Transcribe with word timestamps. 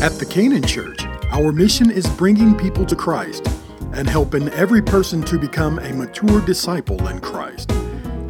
At 0.00 0.12
the 0.12 0.26
Canaan 0.26 0.62
Church, 0.62 1.00
our 1.32 1.50
mission 1.50 1.90
is 1.90 2.06
bringing 2.10 2.56
people 2.56 2.86
to 2.86 2.94
Christ 2.94 3.44
and 3.92 4.08
helping 4.08 4.48
every 4.50 4.80
person 4.80 5.22
to 5.22 5.40
become 5.40 5.80
a 5.80 5.92
mature 5.92 6.40
disciple 6.40 7.08
in 7.08 7.18
Christ. 7.18 7.70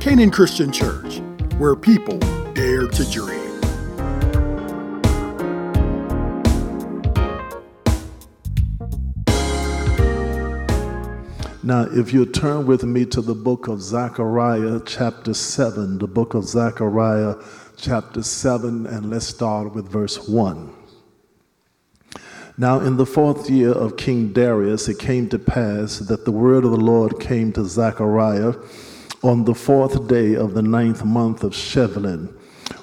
Canaan 0.01 0.31
Christian 0.31 0.73
Church, 0.73 1.19
where 1.59 1.77
people 1.77 2.19
dare 2.54 2.87
to 2.89 3.11
dream. 3.11 3.61
Now, 11.62 11.82
if 11.92 12.14
you 12.14 12.24
turn 12.24 12.66
with 12.66 12.85
me 12.85 13.04
to 13.04 13.21
the 13.21 13.35
book 13.35 13.69
of 13.69 13.82
Zechariah, 13.82 14.80
chapter 14.87 15.35
7, 15.35 15.98
the 15.98 16.06
book 16.06 16.32
of 16.32 16.45
Zechariah, 16.45 17.34
chapter 17.77 18.23
7, 18.23 18.87
and 18.87 19.10
let's 19.10 19.27
start 19.27 19.74
with 19.74 19.87
verse 19.87 20.27
1. 20.27 20.77
Now, 22.61 22.80
in 22.80 22.96
the 22.96 23.06
fourth 23.06 23.48
year 23.48 23.70
of 23.70 23.96
King 23.96 24.32
Darius, 24.32 24.88
it 24.88 24.98
came 24.98 25.28
to 25.28 25.38
pass 25.38 26.01
that 26.01 26.24
the 26.24 26.32
word 26.32 26.65
of 26.65 26.73
the 26.73 26.77
Lord 26.77 27.20
came 27.20 27.52
to 27.52 27.65
Zechariah 27.65 28.55
on 29.23 29.45
the 29.45 29.55
fourth 29.55 30.09
day 30.09 30.34
of 30.34 30.55
the 30.55 30.62
ninth 30.62 31.05
month 31.05 31.45
of 31.45 31.52
Shevelin, 31.52 32.34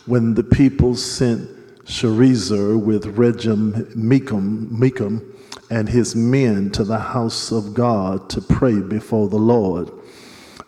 when 0.06 0.36
the 0.36 0.46
people 0.46 0.96
sent 0.96 1.50
Sherezer 1.84 2.82
with 2.82 3.18
Regem 3.18 3.94
Mecham, 3.98 4.70
Mecham 4.80 5.34
and 5.70 5.90
his 5.90 6.16
men 6.16 6.72
to 6.72 6.86
the 6.86 7.00
house 7.00 7.52
of 7.52 7.74
God 7.74 8.30
to 8.30 8.40
pray 8.40 8.80
before 8.80 9.28
the 9.28 9.36
Lord, 9.36 9.92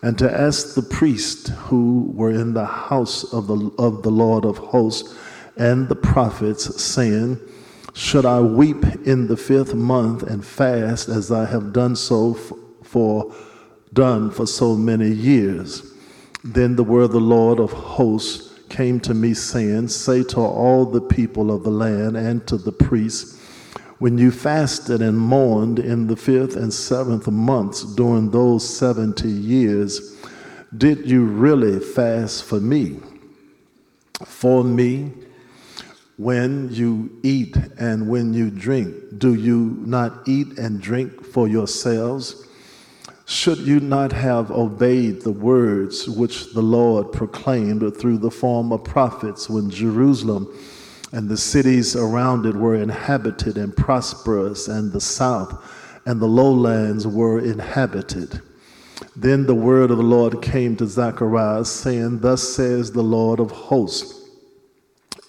and 0.02 0.18
to 0.18 0.30
ask 0.30 0.74
the 0.74 0.82
priests 0.82 1.48
who 1.48 2.12
were 2.14 2.30
in 2.30 2.52
the 2.52 2.66
house 2.66 3.24
of 3.32 3.46
the, 3.46 3.70
of 3.78 4.02
the 4.02 4.10
Lord 4.10 4.44
of 4.44 4.58
hosts 4.58 5.16
and 5.56 5.88
the 5.88 5.96
prophets, 5.96 6.82
saying, 6.84 7.40
should 7.98 8.24
I 8.24 8.38
weep 8.40 8.84
in 9.06 9.26
the 9.26 9.36
fifth 9.36 9.74
month 9.74 10.22
and 10.22 10.44
fast 10.44 11.08
as 11.08 11.32
I 11.32 11.44
have 11.46 11.72
done 11.72 11.96
so 11.96 12.34
for 12.84 13.34
done 13.92 14.30
for 14.30 14.46
so 14.46 14.76
many 14.76 15.08
years? 15.08 15.94
Then 16.44 16.76
the 16.76 16.84
word 16.84 17.06
of 17.06 17.12
the 17.12 17.20
Lord 17.20 17.58
of 17.58 17.72
hosts 17.72 18.60
came 18.68 19.00
to 19.00 19.14
me, 19.14 19.34
saying, 19.34 19.88
Say 19.88 20.22
to 20.22 20.38
all 20.38 20.84
the 20.84 21.00
people 21.00 21.50
of 21.50 21.64
the 21.64 21.72
land 21.72 22.16
and 22.16 22.46
to 22.46 22.56
the 22.56 22.70
priests, 22.70 23.42
when 23.98 24.16
you 24.16 24.30
fasted 24.30 25.02
and 25.02 25.18
mourned 25.18 25.80
in 25.80 26.06
the 26.06 26.16
fifth 26.16 26.54
and 26.54 26.72
seventh 26.72 27.26
months 27.26 27.82
during 27.96 28.30
those 28.30 28.78
seventy 28.78 29.28
years, 29.28 30.16
did 30.76 31.10
you 31.10 31.24
really 31.24 31.80
fast 31.80 32.44
for 32.44 32.60
me? 32.60 33.00
For 34.24 34.62
me, 34.62 35.10
when 36.18 36.68
you 36.72 37.16
eat 37.22 37.56
and 37.78 38.08
when 38.08 38.34
you 38.34 38.50
drink, 38.50 38.92
do 39.18 39.34
you 39.34 39.76
not 39.86 40.26
eat 40.26 40.58
and 40.58 40.80
drink 40.82 41.24
for 41.24 41.46
yourselves? 41.46 42.44
Should 43.24 43.58
you 43.58 43.78
not 43.78 44.10
have 44.10 44.50
obeyed 44.50 45.22
the 45.22 45.30
words 45.30 46.08
which 46.08 46.52
the 46.54 46.62
Lord 46.62 47.12
proclaimed 47.12 47.96
through 47.96 48.18
the 48.18 48.32
former 48.32 48.78
prophets 48.78 49.48
when 49.48 49.70
Jerusalem 49.70 50.52
and 51.12 51.28
the 51.28 51.36
cities 51.36 51.94
around 51.94 52.46
it 52.46 52.56
were 52.56 52.74
inhabited 52.74 53.56
and 53.56 53.76
prosperous, 53.76 54.66
and 54.66 54.92
the 54.92 55.00
south 55.00 55.54
and 56.04 56.20
the 56.20 56.26
lowlands 56.26 57.06
were 57.06 57.38
inhabited? 57.38 58.42
Then 59.14 59.46
the 59.46 59.54
word 59.54 59.92
of 59.92 59.98
the 59.98 60.02
Lord 60.02 60.42
came 60.42 60.74
to 60.78 60.86
Zechariah, 60.86 61.64
saying, 61.64 62.20
Thus 62.20 62.42
says 62.42 62.90
the 62.90 63.04
Lord 63.04 63.38
of 63.38 63.52
hosts 63.52 64.17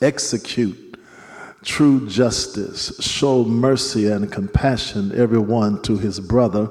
execute 0.01 0.89
true 1.63 2.07
justice, 2.07 2.97
show 2.99 3.43
mercy 3.43 4.09
and 4.09 4.31
compassion 4.31 5.11
everyone 5.15 5.81
to 5.83 5.97
his 5.97 6.19
brother. 6.19 6.69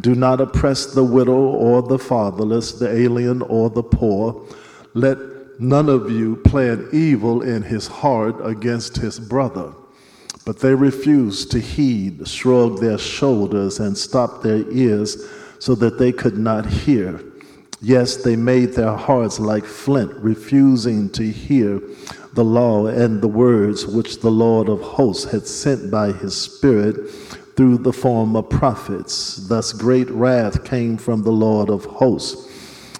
Do 0.00 0.14
not 0.14 0.40
oppress 0.40 0.86
the 0.86 1.04
widow 1.04 1.32
or 1.32 1.82
the 1.82 1.98
fatherless, 1.98 2.72
the 2.72 2.90
alien 2.90 3.42
or 3.42 3.70
the 3.70 3.82
poor. 3.82 4.46
Let 4.94 5.18
none 5.60 5.88
of 5.88 6.10
you 6.10 6.36
plan 6.36 6.88
evil 6.92 7.42
in 7.42 7.62
his 7.62 7.86
heart 7.86 8.36
against 8.44 8.96
his 8.96 9.18
brother. 9.18 9.72
But 10.44 10.58
they 10.58 10.74
refused 10.74 11.50
to 11.52 11.60
heed, 11.60 12.26
shrugged 12.28 12.80
their 12.80 12.98
shoulders, 12.98 13.80
and 13.80 13.96
stopped 13.96 14.42
their 14.42 14.68
ears 14.70 15.28
so 15.58 15.74
that 15.76 15.98
they 15.98 16.12
could 16.12 16.36
not 16.36 16.66
hear. 16.66 17.20
Yes, 17.80 18.16
they 18.16 18.36
made 18.36 18.72
their 18.72 18.94
hearts 18.94 19.38
like 19.38 19.64
flint, 19.64 20.12
refusing 20.16 21.08
to 21.10 21.22
hear 21.30 21.80
the 22.34 22.44
law 22.44 22.86
and 22.86 23.20
the 23.20 23.28
words 23.28 23.86
which 23.86 24.20
the 24.20 24.30
Lord 24.30 24.68
of 24.68 24.80
hosts 24.80 25.30
had 25.30 25.46
sent 25.46 25.90
by 25.90 26.12
his 26.12 26.36
Spirit 26.36 27.10
through 27.56 27.78
the 27.78 27.92
form 27.92 28.34
of 28.34 28.50
prophets. 28.50 29.36
Thus 29.48 29.72
great 29.72 30.10
wrath 30.10 30.64
came 30.64 30.96
from 30.96 31.22
the 31.22 31.30
Lord 31.30 31.70
of 31.70 31.84
hosts. 31.84 32.50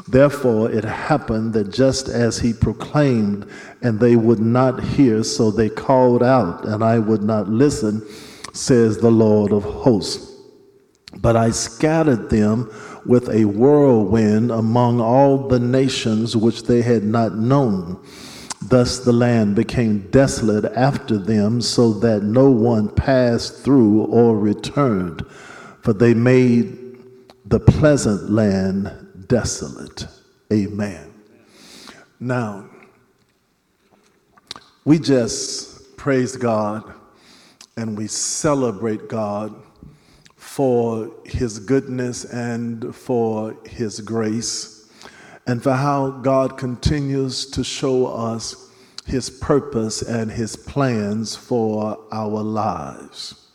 Therefore 0.06 0.70
it 0.70 0.84
happened 0.84 1.54
that 1.54 1.72
just 1.72 2.08
as 2.08 2.38
he 2.38 2.52
proclaimed, 2.52 3.48
and 3.82 3.98
they 3.98 4.16
would 4.16 4.38
not 4.40 4.82
hear, 4.82 5.24
so 5.24 5.50
they 5.50 5.68
called 5.68 6.22
out, 6.22 6.64
and 6.66 6.84
I 6.84 6.98
would 6.98 7.22
not 7.22 7.48
listen, 7.48 8.06
says 8.52 8.98
the 8.98 9.10
Lord 9.10 9.52
of 9.52 9.64
hosts. 9.64 10.30
But 11.16 11.36
I 11.36 11.50
scattered 11.50 12.30
them 12.30 12.70
with 13.06 13.28
a 13.30 13.46
whirlwind 13.46 14.50
among 14.50 15.00
all 15.00 15.48
the 15.48 15.58
nations 15.58 16.36
which 16.36 16.64
they 16.64 16.82
had 16.82 17.02
not 17.02 17.36
known 17.36 17.98
Thus 18.66 18.98
the 19.00 19.12
land 19.12 19.56
became 19.56 20.08
desolate 20.10 20.64
after 20.74 21.18
them, 21.18 21.60
so 21.60 21.92
that 21.94 22.22
no 22.22 22.50
one 22.50 22.88
passed 22.88 23.62
through 23.62 24.04
or 24.04 24.38
returned, 24.38 25.22
for 25.82 25.92
they 25.92 26.14
made 26.14 26.78
the 27.44 27.60
pleasant 27.60 28.30
land 28.30 29.26
desolate. 29.28 30.06
Amen. 30.50 31.12
Now, 32.18 32.64
we 34.86 34.98
just 34.98 35.96
praise 35.98 36.36
God 36.36 36.90
and 37.76 37.98
we 37.98 38.06
celebrate 38.06 39.08
God 39.08 39.54
for 40.36 41.10
his 41.26 41.58
goodness 41.58 42.24
and 42.24 42.94
for 42.96 43.56
his 43.66 44.00
grace 44.00 44.73
and 45.46 45.62
for 45.62 45.72
how 45.72 46.10
God 46.10 46.56
continues 46.56 47.46
to 47.50 47.62
show 47.62 48.06
us 48.06 48.70
his 49.06 49.28
purpose 49.28 50.02
and 50.02 50.30
his 50.30 50.56
plans 50.56 51.36
for 51.36 51.98
our 52.10 52.42
lives. 52.42 53.50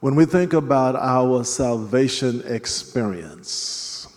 When 0.00 0.14
we 0.14 0.24
think 0.24 0.52
about 0.52 0.96
our 0.96 1.44
salvation 1.44 2.42
experience, 2.46 4.08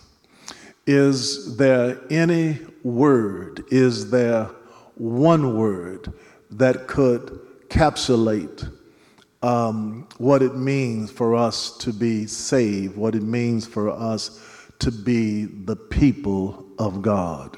is 0.86 1.56
there 1.56 2.00
any 2.10 2.58
word, 2.82 3.64
is 3.70 4.10
there 4.10 4.50
one 4.94 5.56
word 5.56 6.12
that 6.50 6.86
could 6.86 7.40
capsulate 7.68 8.64
um, 9.42 10.08
what 10.18 10.42
it 10.42 10.56
means 10.56 11.10
for 11.10 11.36
us 11.36 11.76
to 11.78 11.92
be 11.92 12.26
saved, 12.26 12.96
what 12.96 13.14
it 13.14 13.22
means 13.22 13.66
for 13.66 13.90
us 13.90 14.40
to 14.78 14.90
be 14.90 15.44
the 15.44 15.76
people 15.76 16.65
of 16.78 17.02
God. 17.02 17.56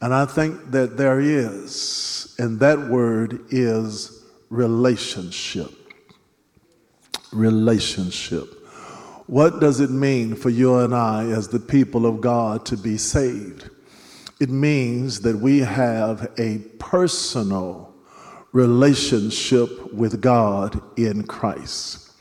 And 0.00 0.12
I 0.12 0.26
think 0.26 0.70
that 0.72 0.96
there 0.96 1.20
is, 1.20 2.34
and 2.38 2.60
that 2.60 2.78
word 2.78 3.44
is 3.50 4.24
relationship. 4.50 5.70
Relationship. 7.32 8.52
What 9.26 9.60
does 9.60 9.80
it 9.80 9.90
mean 9.90 10.36
for 10.36 10.50
you 10.50 10.76
and 10.76 10.94
I, 10.94 11.24
as 11.24 11.48
the 11.48 11.58
people 11.58 12.06
of 12.06 12.20
God, 12.20 12.64
to 12.66 12.76
be 12.76 12.96
saved? 12.96 13.70
It 14.38 14.50
means 14.50 15.22
that 15.22 15.36
we 15.36 15.60
have 15.60 16.30
a 16.38 16.58
personal 16.78 17.94
relationship 18.52 19.92
with 19.92 20.20
God 20.20 20.80
in 20.98 21.24
Christ. 21.24 22.12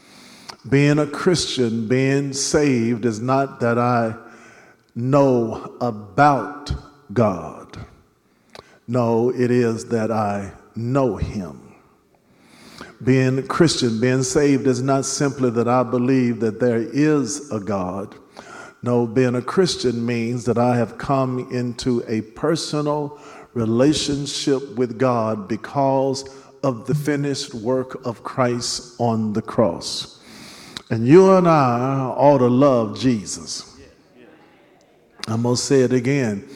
Being 0.67 0.97
a 0.97 1.05
Christian, 1.05 1.87
being 1.87 2.33
saved, 2.33 3.05
is 3.05 3.19
not 3.19 3.59
that 3.59 3.77
I 3.77 4.15
know 4.95 5.75
about 5.81 6.71
God. 7.13 7.85
No, 8.87 9.29
it 9.29 9.51
is 9.51 9.85
that 9.87 10.11
I 10.11 10.53
know 10.75 11.17
Him. 11.17 11.61
Being 13.03 13.45
Christian, 13.47 13.99
being 13.99 14.23
saved, 14.23 14.67
is 14.67 14.81
not 14.81 15.05
simply 15.05 15.49
that 15.51 15.67
I 15.67 15.83
believe 15.83 16.39
that 16.39 16.59
there 16.59 16.77
is 16.77 17.51
a 17.51 17.59
God. 17.59 18.15
No, 18.81 19.05
being 19.05 19.35
a 19.35 19.41
Christian 19.41 20.05
means 20.05 20.45
that 20.45 20.57
I 20.57 20.77
have 20.77 20.97
come 20.97 21.51
into 21.51 22.03
a 22.07 22.21
personal 22.21 23.19
relationship 23.53 24.75
with 24.75 24.97
God 24.97 25.47
because 25.47 26.23
of 26.63 26.87
the 26.87 26.95
finished 26.95 27.53
work 27.53 28.05
of 28.05 28.23
Christ 28.23 28.95
on 28.99 29.33
the 29.33 29.41
cross. 29.41 30.21
And 30.89 31.07
you 31.07 31.33
and 31.33 31.47
I 31.47 32.13
ought 32.15 32.39
to 32.39 32.47
love 32.47 32.97
Jesus. 32.99 33.74
I'm 35.27 35.43
going 35.43 35.55
to 35.55 35.61
say 35.61 35.81
it 35.81 35.93
again 35.93 36.47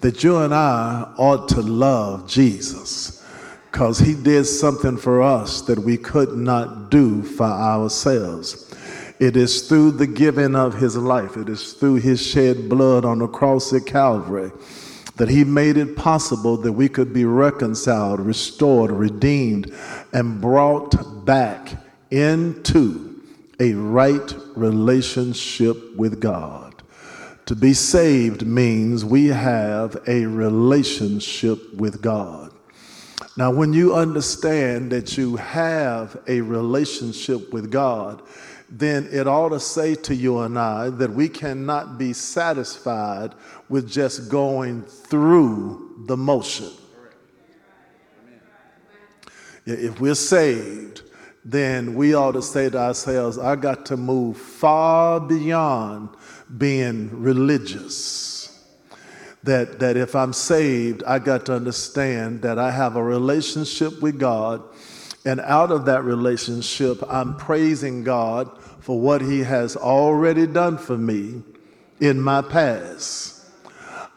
that 0.00 0.22
you 0.22 0.38
and 0.38 0.54
I 0.54 1.12
ought 1.16 1.48
to 1.50 1.60
love 1.60 2.28
Jesus. 2.28 3.24
because 3.70 3.98
he 3.98 4.14
did 4.14 4.44
something 4.44 4.96
for 4.96 5.22
us 5.22 5.62
that 5.62 5.78
we 5.78 5.96
could 5.96 6.36
not 6.36 6.90
do 6.90 7.22
for 7.22 7.44
ourselves. 7.44 8.74
It 9.20 9.36
is 9.36 9.68
through 9.68 9.92
the 9.92 10.06
giving 10.06 10.54
of 10.56 10.74
his 10.74 10.96
life, 10.96 11.36
it 11.36 11.48
is 11.48 11.74
through 11.74 11.96
his 11.96 12.24
shed 12.24 12.68
blood 12.68 13.04
on 13.04 13.18
the 13.18 13.28
cross 13.28 13.72
at 13.72 13.86
Calvary 13.86 14.50
that 15.16 15.28
he 15.28 15.42
made 15.44 15.76
it 15.76 15.96
possible 15.96 16.56
that 16.56 16.72
we 16.72 16.88
could 16.88 17.12
be 17.12 17.24
reconciled, 17.24 18.20
restored, 18.20 18.90
redeemed, 18.90 19.72
and 20.12 20.40
brought 20.40 21.24
back 21.24 21.74
into 22.10 23.20
a 23.58 23.74
right 23.74 24.34
relationship 24.54 25.76
with 25.96 26.20
God. 26.20 26.67
To 27.48 27.56
be 27.56 27.72
saved 27.72 28.46
means 28.46 29.06
we 29.06 29.28
have 29.28 29.96
a 30.06 30.26
relationship 30.26 31.72
with 31.72 32.02
God. 32.02 32.52
Now, 33.38 33.50
when 33.50 33.72
you 33.72 33.94
understand 33.94 34.92
that 34.92 35.16
you 35.16 35.36
have 35.36 36.20
a 36.28 36.42
relationship 36.42 37.50
with 37.50 37.70
God, 37.70 38.20
then 38.68 39.08
it 39.10 39.26
ought 39.26 39.48
to 39.48 39.60
say 39.60 39.94
to 39.94 40.14
you 40.14 40.40
and 40.40 40.58
I 40.58 40.90
that 40.90 41.10
we 41.10 41.26
cannot 41.26 41.96
be 41.96 42.12
satisfied 42.12 43.32
with 43.70 43.90
just 43.90 44.28
going 44.30 44.82
through 44.82 46.04
the 46.06 46.18
motion. 46.18 46.68
If 49.64 49.98
we're 50.02 50.14
saved, 50.14 51.00
then 51.46 51.94
we 51.94 52.12
ought 52.12 52.32
to 52.32 52.42
say 52.42 52.68
to 52.68 52.76
ourselves, 52.76 53.38
I 53.38 53.56
got 53.56 53.86
to 53.86 53.96
move 53.96 54.36
far 54.36 55.18
beyond 55.18 56.10
being 56.56 57.10
religious 57.22 58.38
that, 59.44 59.78
that 59.78 59.96
if 59.96 60.14
I'm 60.14 60.32
saved, 60.32 61.02
I 61.04 61.18
got 61.18 61.46
to 61.46 61.54
understand 61.54 62.42
that 62.42 62.58
I 62.58 62.70
have 62.70 62.96
a 62.96 63.02
relationship 63.02 64.00
with 64.02 64.18
God. 64.18 64.62
And 65.24 65.40
out 65.40 65.70
of 65.70 65.84
that 65.86 66.04
relationship, 66.04 67.02
I'm 67.08 67.36
praising 67.36 68.04
God 68.04 68.50
for 68.80 69.00
what 69.00 69.20
He 69.20 69.40
has 69.40 69.76
already 69.76 70.46
done 70.46 70.78
for 70.78 70.96
me 70.96 71.42
in 72.00 72.20
my 72.20 72.42
past. 72.42 73.44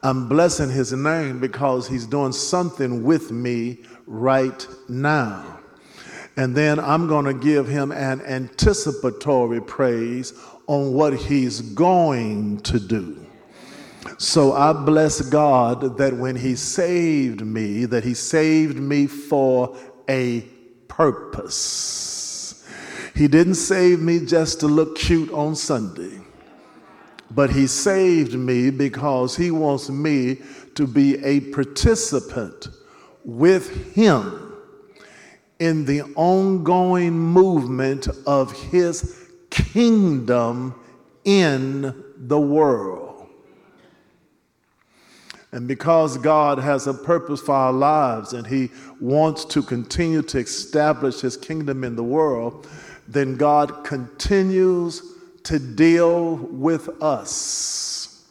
I'm 0.03 0.27
blessing 0.27 0.69
His 0.69 0.93
name 0.93 1.39
because 1.39 1.87
He's 1.87 2.05
doing 2.05 2.31
something 2.31 3.03
with 3.03 3.31
me 3.31 3.79
right 4.05 4.65
now. 4.89 5.59
And 6.37 6.55
then 6.55 6.79
I'm 6.79 7.07
going 7.07 7.25
to 7.25 7.33
give 7.33 7.67
Him 7.67 7.91
an 7.91 8.21
anticipatory 8.21 9.61
praise 9.61 10.33
on 10.71 10.93
what 10.93 11.13
He's 11.13 11.59
going 11.59 12.61
to 12.61 12.79
do. 12.79 13.27
So 14.17 14.53
I 14.53 14.71
bless 14.71 15.19
God 15.19 15.97
that 15.97 16.15
when 16.15 16.37
He 16.37 16.55
saved 16.55 17.45
me, 17.45 17.83
that 17.83 18.05
He 18.05 18.13
saved 18.13 18.77
me 18.77 19.05
for 19.05 19.77
a 20.09 20.47
purpose. 20.87 22.65
He 23.13 23.27
didn't 23.27 23.55
save 23.55 23.99
me 23.99 24.25
just 24.25 24.61
to 24.61 24.67
look 24.67 24.97
cute 24.97 25.29
on 25.33 25.55
Sunday, 25.55 26.21
but 27.29 27.49
He 27.49 27.67
saved 27.67 28.33
me 28.33 28.69
because 28.69 29.35
He 29.35 29.51
wants 29.51 29.89
me 29.89 30.37
to 30.75 30.87
be 30.87 31.21
a 31.21 31.41
participant 31.51 32.69
with 33.25 33.93
Him 33.93 34.53
in 35.59 35.83
the 35.83 36.03
ongoing 36.15 37.19
movement 37.19 38.07
of 38.25 38.53
His 38.53 39.20
kingdom 39.63 40.75
in 41.23 42.03
the 42.17 42.39
world. 42.39 43.27
And 45.53 45.67
because 45.67 46.17
God 46.17 46.59
has 46.59 46.87
a 46.87 46.93
purpose 46.93 47.41
for 47.41 47.53
our 47.53 47.73
lives 47.73 48.33
and 48.33 48.47
He 48.47 48.71
wants 49.01 49.43
to 49.45 49.61
continue 49.61 50.21
to 50.23 50.37
establish 50.39 51.19
His 51.19 51.35
kingdom 51.35 51.83
in 51.83 51.95
the 51.95 52.03
world, 52.03 52.67
then 53.07 53.35
God 53.35 53.83
continues 53.83 55.01
to 55.43 55.59
deal 55.59 56.35
with 56.35 56.87
us. 57.01 58.25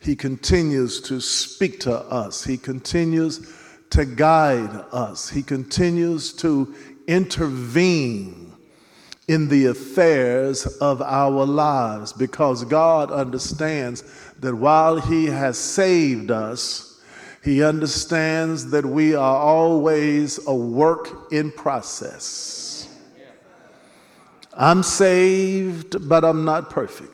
He 0.00 0.14
continues 0.14 1.00
to 1.02 1.20
speak 1.20 1.80
to 1.80 1.92
us. 1.92 2.44
He 2.44 2.56
continues 2.56 3.52
to 3.90 4.04
guide 4.04 4.84
us. 4.92 5.28
He 5.28 5.42
continues 5.42 6.32
to 6.34 6.72
intervene 7.08 8.45
in 9.28 9.48
the 9.48 9.66
affairs 9.66 10.66
of 10.78 11.02
our 11.02 11.44
lives 11.44 12.12
because 12.12 12.64
God 12.64 13.10
understands 13.10 14.04
that 14.40 14.54
while 14.54 15.00
He 15.00 15.26
has 15.26 15.58
saved 15.58 16.30
us, 16.30 17.00
He 17.42 17.62
understands 17.62 18.70
that 18.70 18.86
we 18.86 19.14
are 19.14 19.36
always 19.36 20.46
a 20.46 20.54
work 20.54 21.32
in 21.32 21.50
process. 21.50 22.88
I'm 24.54 24.82
saved, 24.82 26.08
but 26.08 26.24
I'm 26.24 26.44
not 26.44 26.70
perfect. 26.70 27.12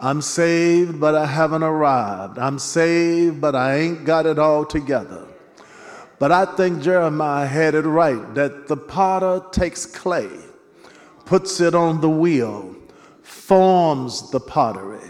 I'm 0.00 0.20
saved, 0.20 0.98
but 0.98 1.14
I 1.14 1.26
haven't 1.26 1.62
arrived. 1.62 2.36
I'm 2.36 2.58
saved, 2.58 3.40
but 3.40 3.54
I 3.54 3.76
ain't 3.76 4.04
got 4.04 4.26
it 4.26 4.36
all 4.36 4.64
together. 4.64 5.28
But 6.18 6.32
I 6.32 6.44
think 6.44 6.82
Jeremiah 6.82 7.46
had 7.46 7.76
it 7.76 7.82
right 7.82 8.34
that 8.34 8.66
the 8.66 8.76
potter 8.76 9.40
takes 9.52 9.86
clay, 9.86 10.30
puts 11.32 11.62
it 11.62 11.74
on 11.74 12.02
the 12.02 12.10
wheel, 12.10 12.76
forms 13.22 14.30
the 14.32 14.38
pottery, 14.38 15.08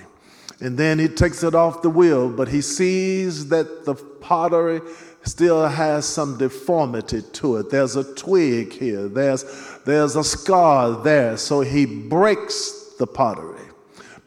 and 0.60 0.78
then 0.78 0.96
he 0.96 1.08
takes 1.08 1.42
it 1.42 1.52
off 1.52 1.82
the 1.82 1.90
wheel, 1.90 2.30
but 2.30 2.46
he 2.46 2.60
sees 2.60 3.48
that 3.48 3.84
the 3.84 3.96
pottery 3.96 4.80
still 5.24 5.66
has 5.66 6.06
some 6.06 6.38
deformity 6.38 7.22
to 7.32 7.56
it. 7.56 7.70
There's 7.70 7.96
a 7.96 8.14
twig 8.14 8.72
here, 8.72 9.08
there's, 9.08 9.44
there's 9.84 10.14
a 10.14 10.22
scar 10.22 11.02
there. 11.02 11.36
So 11.36 11.62
he 11.62 11.86
breaks 11.86 12.94
the 13.00 13.06
pottery 13.08 13.72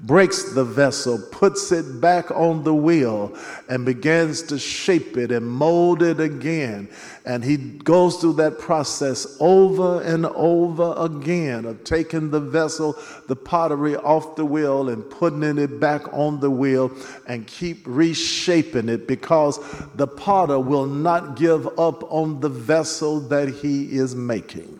breaks 0.01 0.53
the 0.53 0.63
vessel, 0.63 1.18
puts 1.31 1.71
it 1.71 2.00
back 2.00 2.30
on 2.31 2.63
the 2.63 2.74
wheel, 2.74 3.36
and 3.69 3.86
begins 3.86 4.44
to 4.44 4.59
shape 4.59 5.18
it 5.18 5.31
and 5.31 5.47
mold 5.47 6.03
it 6.03 6.19
again. 6.19 6.89
And 7.25 7.44
he 7.44 7.57
goes 7.57 8.18
through 8.18 8.33
that 8.33 8.60
process 8.60 9.36
over 9.39 10.01
and 10.04 10.27
over 10.27 10.94
again 10.98 11.66
of 11.66 11.83
taking 11.83 12.30
the 12.30 12.39
vessel, 12.39 12.95
the 13.27 13.36
pottery 13.36 13.95
off 13.95 14.36
the 14.36 14.45
wheel 14.45 14.89
and 14.89 15.10
putting 15.10 15.44
it 15.57 15.80
back 15.80 16.13
on 16.13 16.39
the 16.39 16.51
wheel 16.51 16.92
and 17.27 17.48
keep 17.48 17.81
reshaping 17.86 18.89
it 18.89 19.07
because 19.07 19.60
the 19.95 20.06
potter 20.06 20.60
will 20.60 20.86
not 20.86 21.36
give 21.36 21.66
up 21.80 22.04
on 22.12 22.39
the 22.42 22.50
vessel 22.50 23.19
that 23.19 23.50
he 23.50 23.98
is 23.98 24.13
making. 24.13 24.80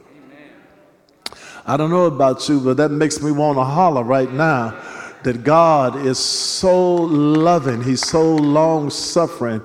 I 1.66 1.78
don't 1.78 1.90
know 1.90 2.06
about 2.06 2.48
you, 2.48 2.60
but 2.60 2.78
that 2.78 2.90
makes 2.90 3.24
me 3.24 3.32
want 3.32 3.58
to 3.58 3.64
holler 3.64 4.04
right 4.04 4.32
now 4.32 4.80
that 5.24 5.44
God 5.44 5.96
is 6.06 6.20
so 6.20 6.94
loving, 6.94 7.84
He's 7.84 8.08
so 8.08 8.36
long 8.36 8.92
suffering, 8.92 9.64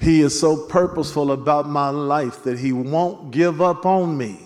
He 0.00 0.22
is 0.22 0.38
so 0.38 0.66
purposeful 0.66 1.32
about 1.32 1.68
my 1.68 1.90
life 1.90 2.42
that 2.44 2.58
He 2.58 2.72
won't 2.72 3.30
give 3.30 3.60
up 3.60 3.84
on 3.84 4.16
me. 4.16 4.38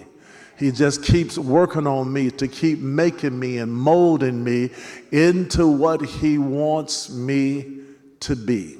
He 0.58 0.70
just 0.70 1.02
keeps 1.02 1.38
working 1.38 1.86
on 1.86 2.12
me 2.12 2.30
to 2.32 2.48
keep 2.48 2.78
making 2.78 3.38
me 3.38 3.58
and 3.58 3.72
molding 3.72 4.42
me 4.42 4.70
into 5.12 5.66
what 5.66 6.04
He 6.04 6.38
wants 6.38 7.10
me 7.10 7.80
to 8.20 8.36
be. 8.36 8.78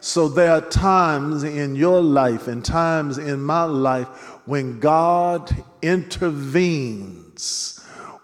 So 0.00 0.28
there 0.28 0.52
are 0.52 0.60
times 0.60 1.44
in 1.44 1.76
your 1.76 2.02
life 2.02 2.48
and 2.48 2.64
times 2.64 3.18
in 3.18 3.40
my 3.40 3.64
life 3.64 4.06
when 4.46 4.80
God 4.80 5.50
intervenes 5.82 7.24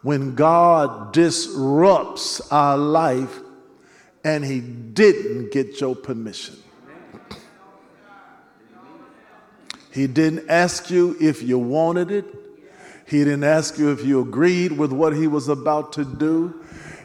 when 0.02 0.34
God 0.34 1.12
disrupts 1.12 2.40
our 2.50 2.78
life 2.78 3.40
and 4.24 4.44
He 4.44 4.60
didn't 4.60 5.52
get 5.52 5.80
your 5.80 5.94
permission. 5.94 6.56
He 9.92 10.06
didn't 10.06 10.48
ask 10.48 10.90
you 10.90 11.16
if 11.20 11.42
you 11.42 11.58
wanted 11.58 12.10
it. 12.10 12.24
He 13.06 13.18
didn't 13.18 13.44
ask 13.44 13.76
you 13.76 13.90
if 13.90 14.04
you 14.04 14.20
agreed 14.20 14.72
with 14.72 14.92
what 14.92 15.16
he 15.16 15.26
was 15.26 15.48
about 15.48 15.92
to 15.94 16.04
do. 16.04 16.62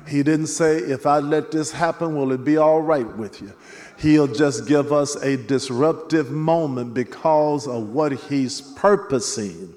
He 0.07 0.21
didn't 0.21 0.47
say, 0.47 0.77
if 0.77 1.07
I 1.07 1.17
let 1.17 1.51
this 1.51 1.71
happen, 1.71 2.15
will 2.15 2.31
it 2.31 2.45
be 2.45 2.57
all 2.57 2.81
right 2.81 3.07
with 3.17 3.41
you? 3.41 3.53
He'll 3.97 4.27
just 4.27 4.67
give 4.67 4.93
us 4.93 5.15
a 5.15 5.35
disruptive 5.35 6.29
moment 6.29 6.93
because 6.93 7.67
of 7.67 7.89
what 7.89 8.11
he's 8.11 8.61
purposing 8.61 9.73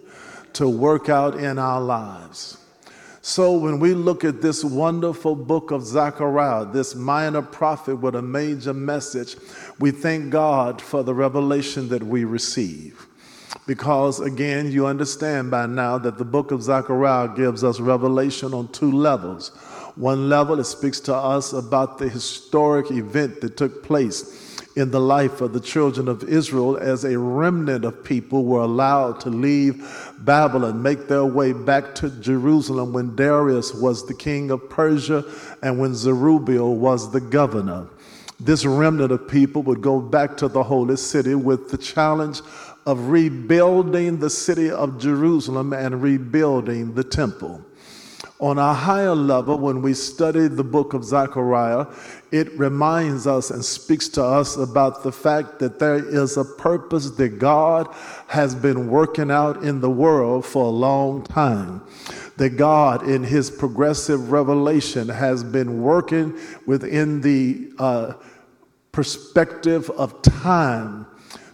to 0.55 0.69
work 0.69 1.09
out 1.09 1.37
in 1.37 1.59
our 1.59 1.81
lives. 1.81 2.58
So 3.21 3.59
when 3.59 3.81
we 3.81 3.95
look 3.95 4.25
at 4.25 4.41
this 4.41 4.65
wonderful 4.65 5.35
book 5.35 5.71
of 5.71 5.85
Zechariah, 5.85 6.67
this 6.67 6.95
minor 6.95 7.43
prophet 7.43 7.97
with 7.97 8.15
a 8.15 8.23
major 8.23 8.73
message, 8.73 9.37
we 9.79 9.91
thank 9.91 10.31
God 10.31 10.81
for 10.81 11.03
the 11.03 11.15
revelation 11.15 11.89
that 11.89 12.03
we 12.03 12.25
receive. 12.25 13.07
Because 13.67 14.21
again, 14.21 14.71
you 14.71 14.87
understand 14.87 15.51
by 15.51 15.67
now 15.67 15.99
that 15.99 16.17
the 16.17 16.25
book 16.25 16.53
of 16.53 16.63
Zechariah 16.63 17.35
gives 17.35 17.65
us 17.65 17.81
revelation 17.81 18.55
on 18.55 18.69
two 18.69 18.93
levels. 18.93 19.49
One 19.97 20.29
level, 20.29 20.61
it 20.61 20.65
speaks 20.65 21.01
to 21.01 21.15
us 21.15 21.53
about 21.53 21.99
the 21.99 22.09
historic 22.09 22.91
event 22.91 23.41
that 23.41 23.57
took 23.57 23.83
place 23.83 24.48
in 24.77 24.91
the 24.91 25.01
life 25.01 25.41
of 25.41 25.53
the 25.53 25.61
children 25.61 26.09
of 26.09 26.23
Israel 26.25 26.77
as 26.77 27.05
a 27.05 27.19
remnant 27.19 27.85
of 27.85 28.05
people 28.05 28.45
were 28.45 28.61
allowed 28.61 29.21
to 29.21 29.31
leave 29.31 30.15
Babylon, 30.21 30.83
make 30.83 31.09
their 31.09 31.25
way 31.25 31.53
back 31.53 31.95
to 31.97 32.11
Jerusalem 32.11 32.93
when 32.93 33.17
Darius 33.17 33.75
was 33.75 34.07
the 34.07 34.15
king 34.15 34.51
of 34.51 34.69
Persia 34.69 35.25
and 35.63 35.79
when 35.79 35.95
Zerubbabel 35.95 36.77
was 36.77 37.11
the 37.11 37.21
governor. 37.21 37.89
This 38.41 38.65
remnant 38.65 39.11
of 39.11 39.27
people 39.27 39.63
would 39.65 39.81
go 39.81 40.01
back 40.01 40.37
to 40.37 40.49
the 40.49 40.63
holy 40.63 40.97
city 40.97 41.35
with 41.35 41.71
the 41.71 41.79
challenge 41.79 42.41
of 42.87 43.09
rebuilding 43.09 44.19
the 44.19 44.31
city 44.31 44.71
of 44.71 44.99
Jerusalem 44.99 45.73
and 45.73 46.01
rebuilding 46.01 46.95
the 46.95 47.05
temple. 47.05 47.65
On 48.41 48.57
a 48.57 48.73
higher 48.73 49.17
level, 49.17 49.59
when 49.59 49.83
we 49.83 49.93
study 49.93 50.47
the 50.47 50.63
book 50.63 50.95
of 50.95 51.03
Zechariah, 51.03 51.87
it 52.31 52.53
reminds 52.59 53.27
us 53.27 53.51
and 53.51 53.65
speaks 53.65 54.09
to 54.11 54.23
us 54.23 54.57
about 54.57 55.03
the 55.03 55.13
fact 55.13 55.59
that 55.61 55.79
there 55.79 55.97
is 55.97 56.37
a 56.37 56.45
purpose 56.45 57.11
that 57.11 57.39
God 57.39 57.89
has 58.27 58.55
been 58.55 58.89
working 58.89 59.31
out 59.31 59.63
in 59.63 59.81
the 59.81 59.91
world 59.91 60.45
for 60.45 60.65
a 60.65 60.71
long 60.71 61.25
time. 61.25 61.83
That 62.37 62.51
God, 62.51 63.09
in 63.09 63.25
His 63.25 63.51
progressive 63.51 64.31
revelation, 64.31 65.09
has 65.09 65.43
been 65.43 65.83
working 65.83 66.39
within 66.67 67.21
the 67.21 67.73
uh, 67.79 68.15
perspective 68.93 69.91
of 69.91 70.21
time 70.23 71.07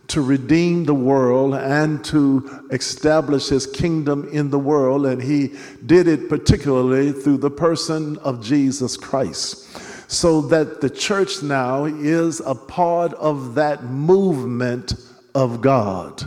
to 0.09 0.21
redeem 0.21 0.85
the 0.85 0.95
world 0.95 1.55
and 1.55 2.05
to 2.05 2.67
establish 2.71 3.49
his 3.49 3.67
kingdom 3.67 4.29
in 4.33 4.51
the 4.51 4.59
world. 4.59 5.07
And 5.07 5.23
he 5.23 5.55
did 5.87 6.09
it 6.09 6.29
particularly 6.29 7.13
through 7.13 7.39
the 7.39 7.51
person 7.51 8.19
of 8.19 8.43
Jesus 8.43 8.97
Christ. 8.97 9.67
So 10.07 10.41
that 10.43 10.81
the 10.81 10.91
church 10.91 11.43
now 11.43 11.85
is 11.85 12.41
a 12.41 12.55
part 12.55 13.13
of 13.15 13.55
that 13.55 13.85
movement 13.85 14.95
of 15.35 15.61
God. 15.61 16.25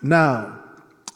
Now, 0.00 0.58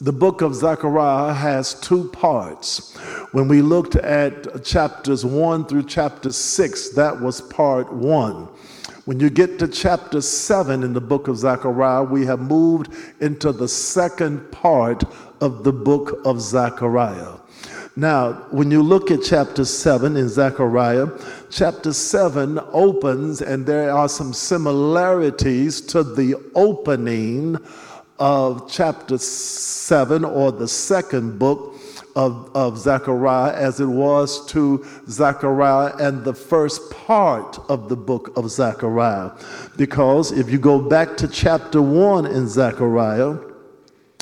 the 0.01 0.13
book 0.13 0.41
of 0.41 0.55
Zechariah 0.55 1.33
has 1.33 1.73
two 1.73 2.09
parts. 2.09 2.95
When 3.33 3.47
we 3.49 3.61
looked 3.61 3.95
at 3.95 4.63
chapters 4.63 5.25
1 5.25 5.65
through 5.65 5.83
chapter 5.83 6.31
6, 6.31 6.89
that 6.91 7.19
was 7.19 7.41
part 7.41 7.91
1. 7.91 8.47
When 9.03 9.19
you 9.19 9.29
get 9.29 9.59
to 9.59 9.67
chapter 9.67 10.21
7 10.21 10.83
in 10.83 10.93
the 10.93 11.01
book 11.01 11.27
of 11.27 11.37
Zechariah, 11.37 12.03
we 12.03 12.25
have 12.27 12.39
moved 12.39 12.93
into 13.19 13.51
the 13.51 13.67
second 13.67 14.51
part 14.51 15.03
of 15.41 15.63
the 15.63 15.73
book 15.73 16.21
of 16.25 16.39
Zechariah. 16.39 17.38
Now, 17.99 18.45
when 18.51 18.71
you 18.71 18.81
look 18.81 19.11
at 19.11 19.23
chapter 19.23 19.65
7 19.65 20.15
in 20.15 20.29
Zechariah, 20.29 21.07
chapter 21.49 21.91
7 21.91 22.57
opens, 22.71 23.41
and 23.41 23.65
there 23.65 23.91
are 23.91 24.07
some 24.07 24.31
similarities 24.31 25.81
to 25.81 26.03
the 26.03 26.35
opening 26.55 27.57
of 28.17 28.71
chapter 28.71 29.17
7 29.17 30.23
or 30.23 30.53
the 30.53 30.67
second 30.69 31.39
book 31.39 31.75
of, 32.15 32.49
of 32.55 32.77
Zechariah 32.77 33.53
as 33.53 33.81
it 33.81 33.87
was 33.87 34.45
to 34.45 34.85
Zechariah 35.09 35.93
and 35.99 36.23
the 36.23 36.33
first 36.33 36.89
part 36.91 37.59
of 37.67 37.89
the 37.89 37.97
book 37.97 38.31
of 38.37 38.49
Zechariah. 38.49 39.31
Because 39.75 40.31
if 40.31 40.49
you 40.49 40.57
go 40.57 40.79
back 40.79 41.17
to 41.17 41.27
chapter 41.27 41.81
1 41.81 42.27
in 42.27 42.47
Zechariah, 42.47 43.48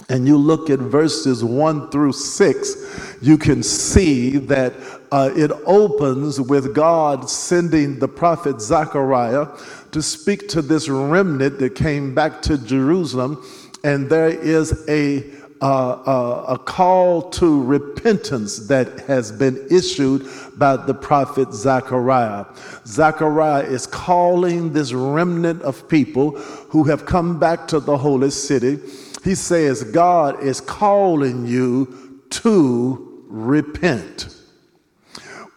and 0.09 0.27
you 0.27 0.37
look 0.37 0.69
at 0.69 0.79
verses 0.79 1.43
1 1.43 1.89
through 1.89 2.13
6, 2.13 3.17
you 3.21 3.37
can 3.37 3.61
see 3.61 4.37
that 4.37 4.73
uh, 5.11 5.31
it 5.35 5.51
opens 5.65 6.39
with 6.39 6.73
God 6.73 7.29
sending 7.29 7.99
the 7.99 8.07
prophet 8.07 8.61
Zechariah 8.61 9.47
to 9.91 10.01
speak 10.01 10.47
to 10.49 10.61
this 10.61 10.87
remnant 10.87 11.59
that 11.59 11.75
came 11.75 12.15
back 12.15 12.41
to 12.43 12.57
Jerusalem. 12.57 13.43
And 13.83 14.09
there 14.09 14.29
is 14.29 14.85
a 14.89 15.23
uh, 15.59 15.89
uh, 16.05 16.45
a 16.49 16.57
call 16.59 17.31
to 17.31 17.63
repentance 17.63 18.67
that 18.67 18.99
has 19.01 19.31
been 19.31 19.65
issued 19.71 20.27
by 20.55 20.77
the 20.77 20.93
prophet 20.93 21.51
Zechariah. 21.51 22.45
Zechariah 22.85 23.63
is 23.63 23.87
calling 23.87 24.71
this 24.71 24.93
remnant 24.93 25.63
of 25.63 25.89
people 25.89 26.37
who 26.69 26.83
have 26.83 27.07
come 27.07 27.39
back 27.39 27.67
to 27.69 27.79
the 27.79 27.97
holy 27.97 28.29
city. 28.29 28.79
He 29.23 29.35
says, 29.35 29.83
God 29.83 30.43
is 30.43 30.61
calling 30.61 31.45
you 31.45 32.21
to 32.29 33.23
repent. 33.27 34.33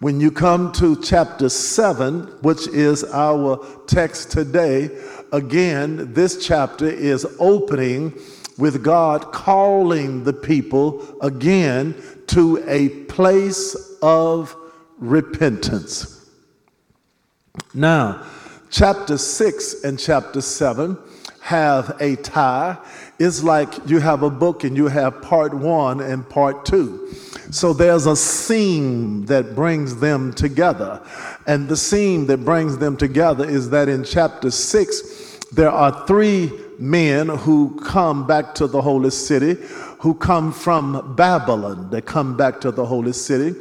When 0.00 0.18
you 0.18 0.30
come 0.30 0.72
to 0.72 1.00
chapter 1.02 1.48
7, 1.48 2.22
which 2.42 2.66
is 2.68 3.04
our 3.04 3.64
text 3.86 4.30
today, 4.32 4.90
again, 5.32 6.14
this 6.14 6.44
chapter 6.44 6.86
is 6.86 7.26
opening 7.38 8.18
with 8.56 8.82
God 8.82 9.32
calling 9.32 10.24
the 10.24 10.32
people 10.32 11.18
again 11.20 11.94
to 12.28 12.62
a 12.66 12.88
place 13.06 13.96
of 14.00 14.56
repentance. 14.98 16.30
Now, 17.74 18.24
chapter 18.70 19.18
6 19.18 19.84
and 19.84 19.98
chapter 19.98 20.40
7 20.40 20.96
have 21.40 21.96
a 22.00 22.16
tie. 22.16 22.78
It's 23.20 23.42
like 23.42 23.86
you 23.86 23.98
have 23.98 24.22
a 24.22 24.30
book 24.30 24.64
and 24.64 24.74
you 24.74 24.86
have 24.88 25.20
part 25.20 25.52
one 25.52 26.00
and 26.00 26.26
part 26.26 26.64
two. 26.64 27.14
So 27.50 27.74
there's 27.74 28.06
a 28.06 28.16
seam 28.16 29.26
that 29.26 29.54
brings 29.54 29.96
them 29.96 30.32
together. 30.32 31.02
And 31.46 31.68
the 31.68 31.76
seam 31.76 32.26
that 32.28 32.46
brings 32.46 32.78
them 32.78 32.96
together 32.96 33.46
is 33.46 33.68
that 33.70 33.90
in 33.90 34.04
chapter 34.04 34.50
6, 34.50 35.38
there 35.52 35.70
are 35.70 36.06
three 36.06 36.50
men 36.78 37.28
who 37.28 37.78
come 37.84 38.26
back 38.26 38.54
to 38.54 38.66
the 38.66 38.80
holy 38.80 39.10
city, 39.10 39.58
who 39.98 40.14
come 40.14 40.50
from 40.50 41.14
Babylon. 41.14 41.90
They 41.90 42.00
come 42.00 42.38
back 42.38 42.58
to 42.62 42.70
the 42.70 42.86
holy 42.86 43.12
city. 43.12 43.54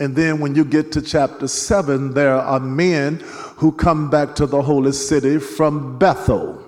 And 0.00 0.16
then 0.16 0.40
when 0.40 0.54
you 0.54 0.64
get 0.64 0.90
to 0.92 1.02
chapter 1.02 1.48
7, 1.48 2.14
there 2.14 2.36
are 2.36 2.60
men 2.60 3.22
who 3.56 3.72
come 3.72 4.08
back 4.08 4.34
to 4.36 4.46
the 4.46 4.62
holy 4.62 4.92
city 4.92 5.38
from 5.38 5.98
Bethel. 5.98 6.61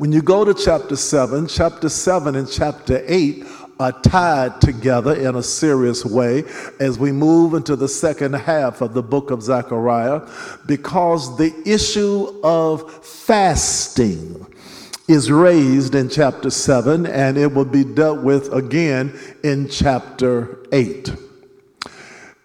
When 0.00 0.12
you 0.12 0.22
go 0.22 0.46
to 0.46 0.54
chapter 0.54 0.96
7, 0.96 1.46
chapter 1.46 1.90
7 1.90 2.34
and 2.34 2.50
chapter 2.50 3.04
8 3.06 3.44
are 3.78 3.92
tied 4.00 4.58
together 4.58 5.14
in 5.14 5.36
a 5.36 5.42
serious 5.42 6.06
way 6.06 6.44
as 6.80 6.98
we 6.98 7.12
move 7.12 7.52
into 7.52 7.76
the 7.76 7.86
second 7.86 8.32
half 8.32 8.80
of 8.80 8.94
the 8.94 9.02
book 9.02 9.30
of 9.30 9.42
Zechariah 9.42 10.26
because 10.64 11.36
the 11.36 11.52
issue 11.66 12.40
of 12.42 13.04
fasting 13.04 14.46
is 15.06 15.30
raised 15.30 15.94
in 15.94 16.08
chapter 16.08 16.48
7 16.48 17.04
and 17.04 17.36
it 17.36 17.52
will 17.52 17.66
be 17.66 17.84
dealt 17.84 18.22
with 18.22 18.50
again 18.54 19.12
in 19.44 19.68
chapter 19.68 20.64
8. 20.72 21.14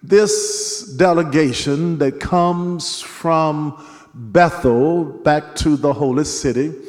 This 0.03 0.93
delegation 0.97 1.99
that 1.99 2.19
comes 2.19 2.99
from 2.99 3.81
Bethel 4.13 5.05
back 5.05 5.55
to 5.55 5.77
the 5.77 5.93
holy 5.93 6.25
city 6.25 6.81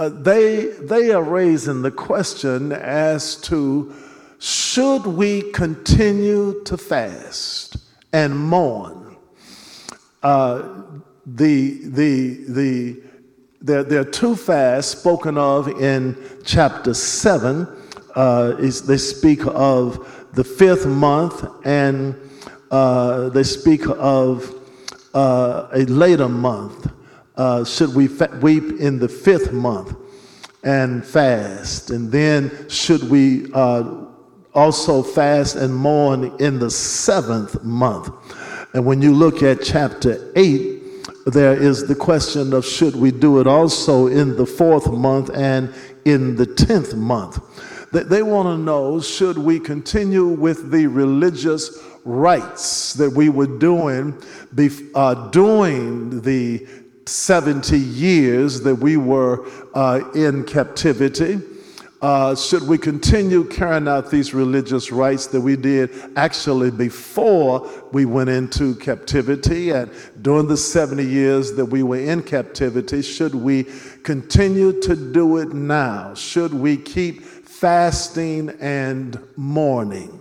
uh, 0.00 0.08
they, 0.08 0.64
they 0.80 1.12
are 1.12 1.22
raising 1.22 1.82
the 1.82 1.90
question 1.90 2.72
as 2.72 3.36
to 3.36 3.94
should 4.38 5.04
we 5.04 5.42
continue 5.52 6.64
to 6.64 6.78
fast 6.78 7.76
and 8.10 8.34
mourn? 8.34 9.18
Uh, 10.22 10.84
the, 11.26 11.80
the, 11.84 12.44
the, 12.48 13.02
there, 13.60 13.84
there 13.84 14.00
are 14.00 14.10
two 14.10 14.34
fasts 14.34 14.98
spoken 14.98 15.36
of 15.36 15.68
in 15.68 16.16
chapter 16.46 16.94
7. 16.94 17.68
Uh, 18.16 18.56
is, 18.58 18.80
they 18.86 18.96
speak 18.96 19.40
of 19.48 20.26
the 20.32 20.42
fifth 20.42 20.86
month 20.86 21.44
and 21.66 22.16
uh, 22.70 23.28
they 23.28 23.42
speak 23.42 23.82
of 23.86 24.50
uh, 25.12 25.68
a 25.74 25.84
later 25.84 26.28
month 26.28 26.90
uh, 27.36 27.64
should 27.64 27.94
we 27.94 28.06
fa- 28.06 28.38
weep 28.42 28.80
in 28.80 28.98
the 28.98 29.08
fifth 29.08 29.52
month 29.52 29.94
and 30.62 31.04
fast? 31.04 31.90
And 31.90 32.10
then 32.10 32.68
should 32.68 33.04
we 33.10 33.52
uh, 33.52 34.04
also 34.54 35.02
fast 35.02 35.56
and 35.56 35.74
mourn 35.74 36.34
in 36.38 36.58
the 36.58 36.70
seventh 36.70 37.62
month? 37.62 38.10
And 38.74 38.84
when 38.84 39.02
you 39.02 39.12
look 39.12 39.42
at 39.42 39.62
chapter 39.62 40.32
8, 40.36 40.80
there 41.26 41.54
is 41.54 41.86
the 41.86 41.94
question 41.94 42.52
of 42.52 42.64
should 42.64 42.96
we 42.96 43.10
do 43.10 43.40
it 43.40 43.46
also 43.46 44.06
in 44.06 44.36
the 44.36 44.46
fourth 44.46 44.90
month 44.90 45.30
and 45.34 45.72
in 46.04 46.36
the 46.36 46.46
tenth 46.46 46.94
month? 46.94 47.40
They, 47.92 48.04
they 48.04 48.22
want 48.22 48.46
to 48.46 48.56
know 48.56 49.00
should 49.00 49.36
we 49.36 49.58
continue 49.60 50.26
with 50.26 50.70
the 50.70 50.86
religious 50.86 51.78
rites 52.04 52.94
that 52.94 53.10
we 53.10 53.28
were 53.28 53.58
doing 53.58 54.12
bef- 54.54 54.90
uh, 54.94 55.28
during 55.30 56.20
the 56.22 56.66
70 57.06 57.78
years 57.78 58.60
that 58.62 58.76
we 58.76 58.96
were 58.96 59.46
uh, 59.74 60.02
in 60.14 60.44
captivity, 60.44 61.40
Uh, 62.02 62.34
should 62.34 62.66
we 62.66 62.78
continue 62.78 63.44
carrying 63.44 63.86
out 63.86 64.10
these 64.10 64.32
religious 64.32 64.90
rites 64.90 65.26
that 65.26 65.40
we 65.40 65.54
did 65.54 65.90
actually 66.16 66.70
before 66.70 67.68
we 67.92 68.06
went 68.06 68.30
into 68.30 68.74
captivity 68.76 69.68
and 69.68 69.90
during 70.22 70.48
the 70.48 70.56
70 70.56 71.04
years 71.04 71.52
that 71.52 71.64
we 71.66 71.82
were 71.82 71.98
in 71.98 72.22
captivity? 72.22 73.02
Should 73.02 73.34
we 73.34 73.66
continue 74.02 74.80
to 74.80 74.96
do 74.96 75.36
it 75.36 75.52
now? 75.52 76.14
Should 76.14 76.54
we 76.54 76.78
keep 76.78 77.22
fasting 77.22 78.48
and 78.60 79.22
mourning? 79.36 80.18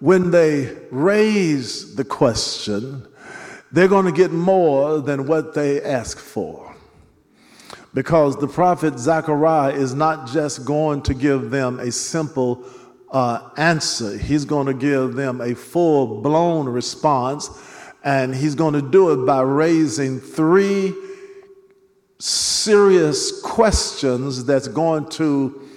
When 0.00 0.32
they 0.32 0.76
raise 0.90 1.94
the 1.94 2.04
question, 2.04 3.06
they're 3.74 3.88
going 3.88 4.06
to 4.06 4.12
get 4.12 4.30
more 4.30 5.00
than 5.00 5.26
what 5.26 5.52
they 5.52 5.82
ask 5.82 6.16
for 6.16 6.72
because 7.92 8.36
the 8.36 8.46
prophet 8.46 9.00
Zechariah 9.00 9.72
is 9.72 9.94
not 9.94 10.28
just 10.28 10.64
going 10.64 11.02
to 11.02 11.12
give 11.12 11.50
them 11.50 11.80
a 11.80 11.90
simple 11.90 12.64
uh, 13.10 13.50
answer, 13.56 14.16
he's 14.16 14.44
going 14.44 14.68
to 14.68 14.74
give 14.74 15.14
them 15.14 15.40
a 15.40 15.56
full 15.56 16.20
blown 16.22 16.68
response, 16.68 17.50
and 18.04 18.32
he's 18.32 18.54
going 18.54 18.74
to 18.74 18.82
do 18.82 19.10
it 19.10 19.26
by 19.26 19.40
raising 19.40 20.20
three 20.20 20.94
serious 22.20 23.40
questions 23.42 24.44
that's 24.44 24.68
going 24.68 25.08
to 25.10 25.68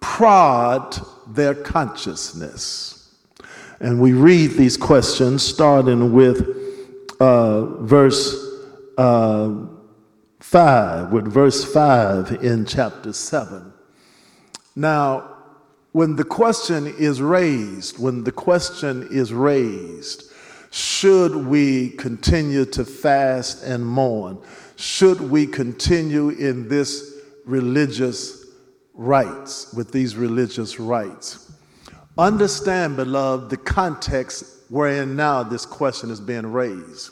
prod 0.00 0.98
their 1.28 1.54
consciousness. 1.54 3.14
And 3.80 3.98
we 3.98 4.12
read 4.12 4.52
these 4.52 4.76
questions 4.76 5.42
starting 5.42 6.12
with 6.12 6.65
uh, 7.20 7.64
verse. 7.82 8.44
Uh, 8.96 9.66
5, 10.46 11.12
with 11.12 11.26
verse 11.26 11.64
5 11.64 12.44
in 12.44 12.66
chapter 12.66 13.12
7. 13.12 13.72
Now, 14.76 15.36
when 15.90 16.14
the 16.14 16.24
question 16.24 16.86
is 16.86 17.20
raised, 17.20 17.98
when 17.98 18.22
the 18.22 18.30
question 18.30 19.08
is 19.10 19.32
raised, 19.32 20.30
should 20.70 21.34
we 21.34 21.90
continue 21.90 22.64
to 22.66 22.84
fast 22.84 23.64
and 23.64 23.84
mourn? 23.84 24.38
Should 24.76 25.20
we 25.20 25.48
continue 25.48 26.28
in 26.28 26.68
this 26.68 27.14
religious 27.44 28.44
rites, 28.94 29.72
with 29.72 29.90
these 29.90 30.14
religious 30.14 30.78
rites? 30.78 31.50
Understand, 32.16 32.96
beloved, 32.96 33.50
the 33.50 33.56
context 33.56 34.55
wherein 34.68 35.16
now 35.16 35.42
this 35.42 35.66
question 35.66 36.10
is 36.10 36.20
being 36.20 36.52
raised. 36.52 37.10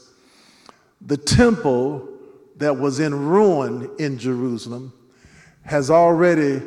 The 1.00 1.16
temple 1.16 2.08
that 2.56 2.76
was 2.76 3.00
in 3.00 3.26
ruin 3.26 3.90
in 3.98 4.18
Jerusalem 4.18 4.92
has 5.64 5.90
already 5.90 6.62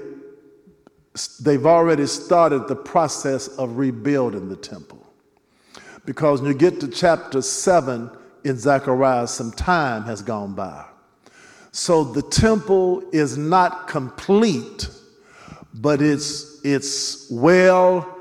they've 1.39 1.65
already 1.65 2.05
started 2.05 2.67
the 2.67 2.75
process 2.75 3.47
of 3.47 3.77
rebuilding 3.77 4.49
the 4.49 4.55
temple. 4.55 5.03
Because 6.05 6.41
when 6.41 6.51
you 6.51 6.57
get 6.57 6.79
to 6.81 6.87
chapter 6.87 7.41
7 7.41 8.09
in 8.43 8.57
Zechariah, 8.57 9.27
some 9.27 9.51
time 9.51 10.03
has 10.03 10.21
gone 10.21 10.53
by. 10.53 10.85
So 11.71 12.03
the 12.03 12.21
temple 12.21 13.03
is 13.11 13.37
not 13.37 13.87
complete, 13.87 14.87
but 15.73 16.01
it's, 16.01 16.61
it's 16.63 17.29
well 17.29 18.16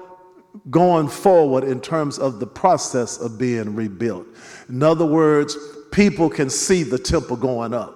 going 0.71 1.09
forward 1.09 1.65
in 1.65 1.81
terms 1.81 2.19
of 2.19 2.41
the 2.41 2.47
process 2.47 3.19
of 3.19 3.39
being 3.39 3.75
rebuilt. 3.75 4.27
In 4.69 4.83
other 4.83 5.07
words, 5.07 5.57
people 5.91 6.29
can 6.29 6.51
see 6.51 6.83
the 6.83 6.99
temple 6.99 7.37
going 7.37 7.75
up. 7.75 7.95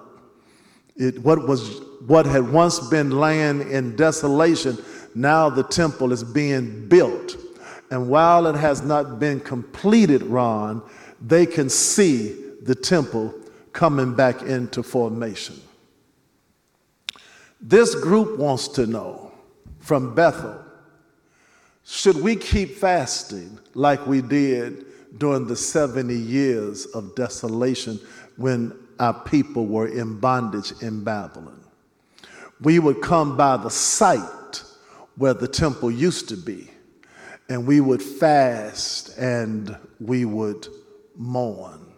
It, 0.95 1.19
what, 1.19 1.47
was, 1.47 1.81
what 2.07 2.25
had 2.25 2.51
once 2.51 2.79
been 2.89 3.11
laying 3.11 3.69
in 3.71 3.95
desolation, 3.95 4.77
now 5.15 5.49
the 5.49 5.63
temple 5.63 6.11
is 6.11 6.23
being 6.23 6.87
built. 6.87 7.35
And 7.89 8.09
while 8.09 8.47
it 8.47 8.55
has 8.55 8.81
not 8.81 9.19
been 9.19 9.39
completed, 9.39 10.23
Ron, 10.23 10.81
they 11.19 11.45
can 11.45 11.69
see 11.69 12.35
the 12.63 12.75
temple 12.75 13.33
coming 13.73 14.13
back 14.13 14.41
into 14.41 14.83
formation. 14.83 15.59
This 17.59 17.93
group 17.95 18.39
wants 18.39 18.67
to 18.69 18.87
know 18.87 19.31
from 19.79 20.15
Bethel 20.15 20.60
should 21.93 22.15
we 22.15 22.37
keep 22.37 22.77
fasting 22.77 23.59
like 23.73 24.07
we 24.07 24.21
did 24.21 24.85
during 25.17 25.45
the 25.45 25.57
70 25.57 26.15
years 26.15 26.85
of 26.85 27.13
desolation 27.15 27.99
when 28.37 28.71
our 28.97 29.13
people 29.13 29.65
were 29.65 29.89
in 29.89 30.17
bondage 30.17 30.71
in 30.81 31.03
Babylon. 31.03 31.61
We 32.61 32.79
would 32.79 33.01
come 33.01 33.35
by 33.35 33.57
the 33.57 33.69
site 33.69 34.63
where 35.17 35.33
the 35.33 35.49
temple 35.49 35.91
used 35.91 36.29
to 36.29 36.37
be, 36.37 36.69
and 37.49 37.67
we 37.67 37.81
would 37.81 38.01
fast 38.01 39.17
and 39.17 39.75
we 39.99 40.23
would 40.23 40.69
mourn. 41.17 41.91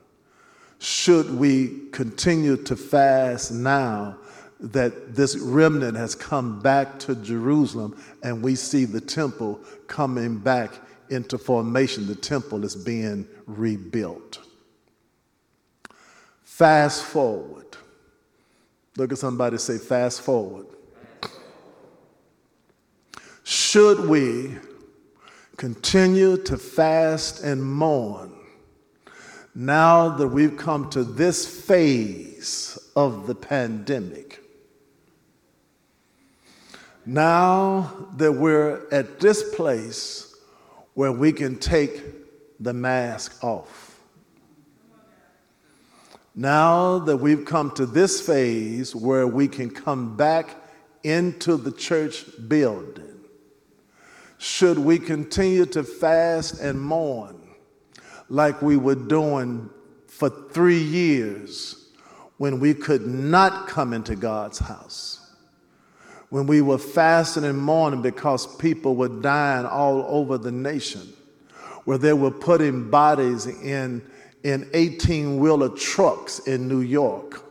Should 0.79 1.37
we 1.37 1.87
continue 1.91 2.57
to 2.63 2.75
fast 2.75 3.51
now 3.51 4.17
that 4.63 5.13
this 5.13 5.37
remnant 5.37 5.97
has 5.97 6.15
come 6.15 6.61
back 6.61 6.97
to 6.97 7.15
Jerusalem 7.15 8.01
and 8.23 8.41
we 8.41 8.55
see 8.55 8.85
the 8.85 9.01
temple 9.01 9.59
coming 9.87 10.37
back 10.37 10.79
into 11.09 11.37
formation, 11.37 12.07
the 12.07 12.15
temple 12.15 12.63
is 12.63 12.75
being 12.75 13.27
rebuilt. 13.45 14.39
Fast 16.45 17.03
forward. 17.03 17.65
Look 18.95 19.11
at 19.11 19.17
somebody 19.17 19.57
say, 19.57 19.77
fast 19.77 20.21
forward. 20.21 20.67
Should 23.43 24.07
we 24.07 24.55
continue 25.57 26.37
to 26.43 26.57
fast 26.57 27.43
and 27.43 27.61
mourn 27.61 28.31
now 29.53 30.09
that 30.09 30.27
we've 30.27 30.55
come 30.55 30.89
to 30.91 31.03
this 31.03 31.45
phase 31.65 32.79
of 32.95 33.27
the 33.27 33.35
pandemic? 33.35 34.32
Now 37.05 38.07
that 38.17 38.31
we're 38.31 38.87
at 38.91 39.19
this 39.19 39.55
place 39.55 40.35
where 40.93 41.11
we 41.11 41.33
can 41.33 41.57
take 41.57 42.01
the 42.59 42.73
mask 42.73 43.43
off. 43.43 43.99
Now 46.35 46.99
that 46.99 47.17
we've 47.17 47.45
come 47.45 47.71
to 47.71 47.85
this 47.85 48.25
phase 48.25 48.95
where 48.95 49.27
we 49.27 49.47
can 49.47 49.69
come 49.69 50.15
back 50.15 50.55
into 51.03 51.57
the 51.57 51.71
church 51.71 52.25
building, 52.47 53.19
should 54.37 54.79
we 54.79 54.97
continue 54.97 55.65
to 55.67 55.83
fast 55.83 56.59
and 56.61 56.79
mourn 56.81 57.39
like 58.29 58.61
we 58.61 58.77
were 58.77 58.95
doing 58.95 59.69
for 60.07 60.29
three 60.29 60.81
years 60.81 61.89
when 62.37 62.59
we 62.59 62.73
could 62.73 63.05
not 63.05 63.67
come 63.67 63.93
into 63.93 64.15
God's 64.15 64.59
house? 64.59 65.22
When 66.33 66.47
we 66.47 66.61
were 66.61 66.79
fasting 66.79 67.43
and 67.43 67.55
mourning 67.55 68.01
because 68.01 68.47
people 68.55 68.95
were 68.95 69.07
dying 69.07 69.67
all 69.67 70.03
over 70.07 70.35
the 70.35 70.51
nation, 70.51 71.13
where 71.85 71.99
they 71.99 72.13
were 72.13 72.31
putting 72.31 72.89
bodies 72.89 73.45
in, 73.45 74.01
in 74.41 74.67
18 74.73 75.37
wheeler 75.37 75.69
trucks 75.69 76.39
in 76.39 76.67
New 76.67 76.79
York. 76.79 77.43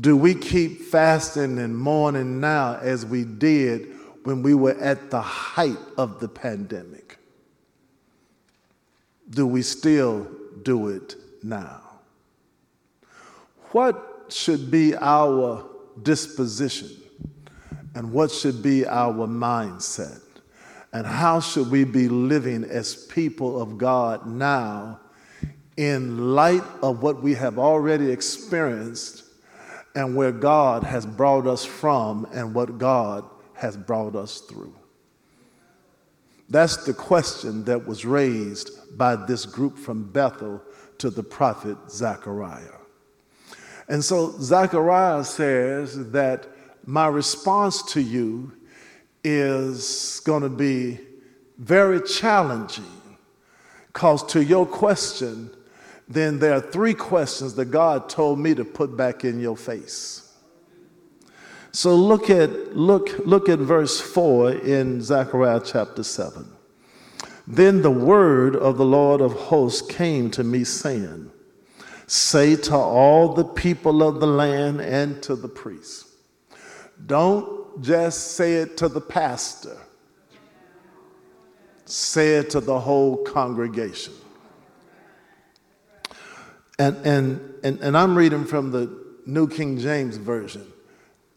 Do 0.00 0.16
we 0.16 0.34
keep 0.34 0.80
fasting 0.84 1.58
and 1.58 1.76
mourning 1.76 2.40
now 2.40 2.78
as 2.80 3.04
we 3.04 3.22
did 3.22 3.86
when 4.22 4.42
we 4.42 4.54
were 4.54 4.80
at 4.80 5.10
the 5.10 5.20
height 5.20 5.76
of 5.98 6.20
the 6.20 6.28
pandemic? 6.28 7.18
Do 9.28 9.46
we 9.46 9.60
still 9.60 10.26
do 10.62 10.88
it 10.88 11.16
now? 11.42 11.81
What 13.72 14.26
should 14.28 14.70
be 14.70 14.94
our 14.96 15.68
disposition 16.02 16.90
and 17.94 18.12
what 18.12 18.30
should 18.30 18.62
be 18.62 18.86
our 18.86 19.26
mindset? 19.26 20.20
And 20.92 21.06
how 21.06 21.40
should 21.40 21.70
we 21.70 21.84
be 21.84 22.08
living 22.08 22.64
as 22.64 23.06
people 23.06 23.60
of 23.60 23.78
God 23.78 24.26
now 24.26 25.00
in 25.76 26.34
light 26.34 26.64
of 26.82 27.02
what 27.02 27.22
we 27.22 27.34
have 27.34 27.58
already 27.58 28.10
experienced 28.10 29.24
and 29.94 30.14
where 30.14 30.32
God 30.32 30.84
has 30.84 31.06
brought 31.06 31.46
us 31.46 31.64
from 31.64 32.26
and 32.32 32.54
what 32.54 32.76
God 32.78 33.24
has 33.54 33.76
brought 33.76 34.14
us 34.14 34.40
through? 34.40 34.74
That's 36.50 36.84
the 36.84 36.92
question 36.92 37.64
that 37.64 37.86
was 37.86 38.04
raised 38.04 38.98
by 38.98 39.16
this 39.16 39.46
group 39.46 39.78
from 39.78 40.04
Bethel 40.12 40.60
to 40.98 41.08
the 41.08 41.22
prophet 41.22 41.78
Zechariah. 41.88 42.81
And 43.88 44.04
so 44.04 44.32
Zechariah 44.40 45.24
says 45.24 46.10
that 46.10 46.46
my 46.84 47.06
response 47.06 47.82
to 47.92 48.00
you 48.00 48.52
is 49.24 50.20
going 50.24 50.42
to 50.42 50.48
be 50.48 50.98
very 51.58 52.00
challenging 52.00 52.84
because 53.92 54.24
to 54.24 54.42
your 54.42 54.66
question, 54.66 55.50
then 56.08 56.38
there 56.38 56.54
are 56.54 56.60
three 56.60 56.94
questions 56.94 57.54
that 57.54 57.66
God 57.66 58.08
told 58.08 58.38
me 58.38 58.54
to 58.54 58.64
put 58.64 58.96
back 58.96 59.24
in 59.24 59.40
your 59.40 59.56
face. 59.56 60.32
So 61.72 61.94
look 61.94 62.28
at 62.28 62.76
look 62.76 63.18
look 63.24 63.48
at 63.48 63.58
verse 63.58 63.98
4 63.98 64.52
in 64.52 65.00
Zechariah 65.00 65.62
chapter 65.64 66.02
7. 66.02 66.46
Then 67.46 67.82
the 67.82 67.90
word 67.90 68.54
of 68.56 68.76
the 68.76 68.84
Lord 68.84 69.20
of 69.20 69.32
hosts 69.32 69.80
came 69.82 70.30
to 70.32 70.44
me 70.44 70.64
saying, 70.64 71.31
Say 72.12 72.56
to 72.56 72.76
all 72.76 73.32
the 73.32 73.42
people 73.42 74.02
of 74.02 74.20
the 74.20 74.26
land 74.26 74.82
and 74.82 75.22
to 75.22 75.34
the 75.34 75.48
priests. 75.48 76.14
Don't 77.06 77.82
just 77.82 78.32
say 78.32 78.56
it 78.56 78.76
to 78.76 78.88
the 78.90 79.00
pastor. 79.00 79.78
Say 81.86 82.34
it 82.34 82.50
to 82.50 82.60
the 82.60 82.78
whole 82.78 83.24
congregation. 83.24 84.12
And, 86.78 86.98
and, 86.98 87.54
and, 87.64 87.80
and 87.80 87.96
I'm 87.96 88.14
reading 88.14 88.44
from 88.44 88.72
the 88.72 88.94
New 89.24 89.48
King 89.48 89.78
James 89.78 90.18
Version. 90.18 90.70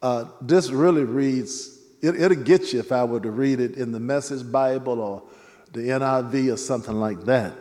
Uh, 0.01 0.25
this 0.41 0.71
really 0.71 1.05
reads, 1.05 1.79
it, 2.01 2.19
it'll 2.19 2.43
get 2.43 2.73
you 2.73 2.81
if 2.81 2.91
I 2.91 3.05
were 3.05 3.21
to 3.21 3.31
read 3.31 3.61
it 3.61 3.77
in 3.77 3.93
the 3.93 4.01
Message 4.01 4.51
Bible 4.51 4.99
or 4.99 5.23
the 5.71 5.87
NIV 5.87 6.53
or 6.53 6.57
something 6.57 6.95
like 6.95 7.23
that. 7.23 7.53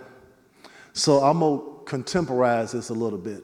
So 0.95 1.21
I'm 1.23 1.39
going 1.39 1.61
to 1.61 1.74
contemporize 1.87 2.73
this 2.73 2.89
a 2.89 2.95
little 2.95 3.19
bit. 3.19 3.43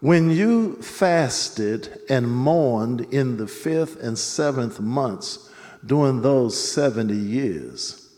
When 0.00 0.30
you 0.30 0.76
fasted 0.76 2.00
and 2.08 2.30
mourned 2.30 3.02
in 3.12 3.36
the 3.36 3.46
fifth 3.46 4.02
and 4.02 4.18
seventh 4.18 4.80
months 4.80 5.50
during 5.84 6.22
those 6.22 6.58
70 6.72 7.14
years, 7.14 8.08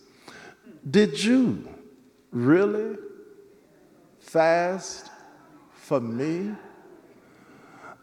did 0.89 1.23
you 1.23 1.69
really 2.31 2.97
fast 4.21 5.11
for 5.73 6.01
me? 6.01 6.55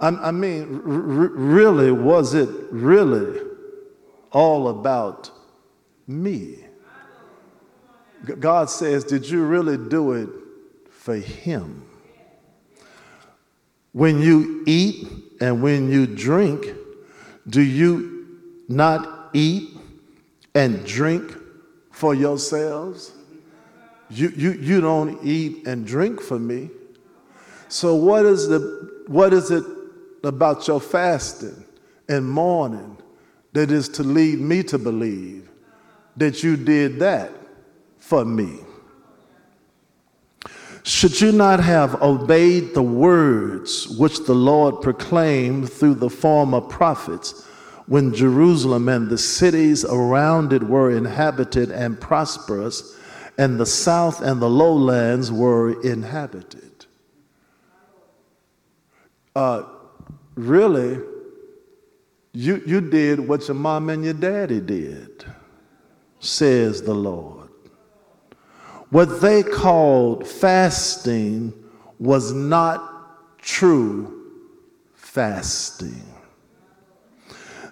I, 0.02 0.32
mean, 0.32 0.76
r- 0.76 0.82
really, 0.82 1.92
was 1.92 2.34
it 2.34 2.50
really 2.72 3.42
all 4.32 4.70
about 4.70 5.30
me? 6.08 6.66
God 8.40 8.70
says, 8.70 9.04
Did 9.04 9.30
you 9.30 9.46
really 9.46 9.78
do 9.78 10.14
it 10.14 10.30
for 11.10 11.16
Him? 11.16 11.84
When 13.94 14.22
you 14.22 14.64
eat 14.68 15.08
and 15.42 15.64
when 15.64 15.92
you 15.92 16.06
drink, 16.06 16.68
do 17.48 17.64
you 17.64 18.28
not 18.68 19.32
eat 19.34 19.76
and 20.54 20.86
drink 20.86 21.36
for 21.90 22.14
yourselves? 22.14 23.12
You, 24.12 24.30
you, 24.38 24.52
you 24.52 24.82
don't 24.82 25.20
eat 25.26 25.66
and 25.66 25.84
drink 25.84 26.22
for 26.22 26.38
me. 26.38 26.70
So, 27.70 27.96
what 27.96 28.28
is, 28.28 28.48
the, 28.48 29.04
what 29.08 29.34
is 29.34 29.50
it 29.50 29.64
about 30.24 30.68
your 30.68 30.80
fasting 30.80 31.66
and 32.08 32.30
mourning 32.30 32.98
that 33.54 33.72
is 33.72 33.90
to 33.90 34.04
lead 34.04 34.40
me 34.40 34.62
to 34.62 34.78
believe 34.78 35.50
that 36.18 36.44
you 36.44 36.56
did 36.56 37.00
that 37.00 37.32
for 37.98 38.24
me? 38.24 38.60
Should 40.84 41.20
you 41.20 41.32
not 41.32 41.60
have 41.60 42.02
obeyed 42.02 42.74
the 42.74 42.84
words 42.84 43.88
which 43.98 44.26
the 44.26 44.34
Lord 44.34 44.82
proclaimed 44.82 45.72
through 45.72 45.96
the 45.96 46.10
former 46.10 46.62
prophets 46.62 47.46
when 47.88 48.14
Jerusalem 48.14 48.88
and 48.88 49.10
the 49.10 49.18
cities 49.18 49.84
around 49.84 50.54
it 50.54 50.64
were 50.64 50.92
inhabited 50.92 51.72
and 51.72 52.00
prosperous, 52.00 52.98
and 53.38 53.60
the 53.60 53.66
south 53.66 54.22
and 54.22 54.42
the 54.42 54.50
lowlands 54.50 55.32
were 55.32 55.82
inhabited? 55.82 56.86
Uh, 59.36 59.64
really, 60.36 61.00
you, 62.34 62.62
you 62.66 62.82
did 62.82 63.20
what 63.20 63.48
your 63.48 63.56
mom 63.56 63.90
and 63.90 64.04
your 64.04 64.14
daddy 64.14 64.60
did, 64.60 65.26
says 66.20 66.82
the 66.82 66.94
Lord. 66.94 67.39
What 68.90 69.22
they 69.22 69.44
called 69.44 70.28
fasting 70.28 71.54
was 72.00 72.32
not 72.34 73.38
true 73.40 74.20
fasting. 74.96 76.04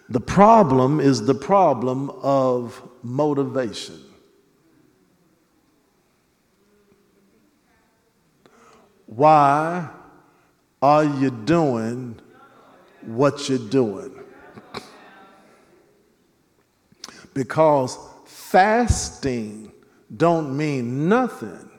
The 0.10 0.20
problem 0.20 1.00
is 1.00 1.26
the 1.26 1.36
problem 1.36 2.10
of 2.22 2.82
motivation. 3.04 4.00
Why 9.08 9.90
are 10.82 11.04
you 11.04 11.32
doing 11.32 12.20
what 13.02 13.50
you're 13.50 13.58
doing? 13.58 14.14
Because 17.34 17.98
fasting 18.26 19.67
don't 20.16 20.56
mean 20.56 21.10
nothing 21.10 21.70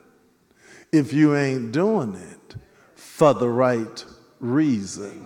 if 0.91 1.13
you 1.13 1.35
ain't 1.35 1.71
doing 1.71 2.15
it 2.15 2.55
for 2.95 3.33
the 3.33 3.49
right 3.49 4.05
reason. 4.39 5.25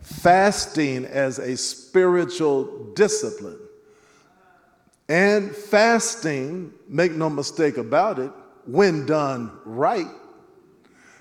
Fasting 0.00 1.04
as 1.04 1.38
a 1.38 1.56
spiritual 1.56 2.92
discipline. 2.94 3.58
And 5.08 5.54
fasting, 5.54 6.72
make 6.88 7.12
no 7.12 7.28
mistake 7.28 7.76
about 7.76 8.18
it, 8.18 8.30
when 8.64 9.04
done 9.04 9.50
right, 9.64 10.06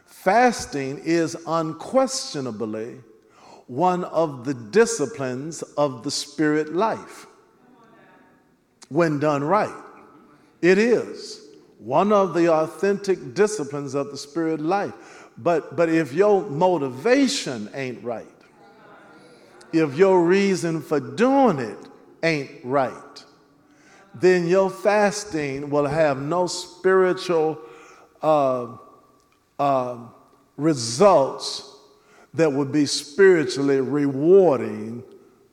fasting 0.05 0.99
is 1.03 1.35
unquestionably 1.47 2.99
one 3.65 4.03
of 4.05 4.45
the 4.45 4.53
disciplines 4.53 5.63
of 5.63 6.03
the 6.03 6.11
spirit 6.11 6.73
life 6.73 7.25
when 8.91 9.19
done 9.19 9.41
right. 9.41 9.73
It 10.61 10.77
is 10.77 11.47
one 11.79 12.11
of 12.11 12.33
the 12.33 12.51
authentic 12.51 13.33
disciplines 13.33 13.95
of 13.95 14.11
the 14.11 14.17
spirit 14.17 14.59
life. 14.59 15.29
But, 15.37 15.75
but 15.77 15.87
if 15.87 16.13
your 16.13 16.43
motivation 16.43 17.69
ain't 17.73 18.03
right, 18.03 18.27
if 19.71 19.97
your 19.97 20.21
reason 20.23 20.81
for 20.81 20.99
doing 20.99 21.59
it 21.59 21.77
ain't 22.21 22.51
right, 22.63 23.25
then 24.13 24.45
your 24.45 24.69
fasting 24.69 25.69
will 25.69 25.87
have 25.87 26.21
no 26.21 26.45
spiritual 26.45 27.57
uh, 28.21 28.75
uh, 29.57 29.97
results 30.57 31.77
that 32.33 32.51
would 32.51 32.73
be 32.73 32.85
spiritually 32.85 33.79
rewarding 33.79 35.01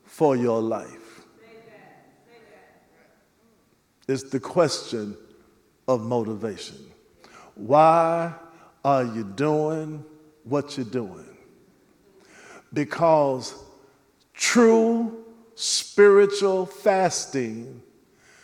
for 0.03 0.35
your 0.35 0.61
life. 0.61 0.98
Is 4.09 4.23
the 4.23 4.39
question 4.39 5.15
of 5.87 6.01
motivation. 6.01 6.77
Why 7.55 8.33
are 8.83 9.03
you 9.03 9.23
doing 9.23 10.03
what 10.43 10.77
you're 10.77 10.85
doing? 10.85 11.25
Because 12.73 13.53
true 14.33 15.25
spiritual 15.55 16.65
fasting 16.65 17.81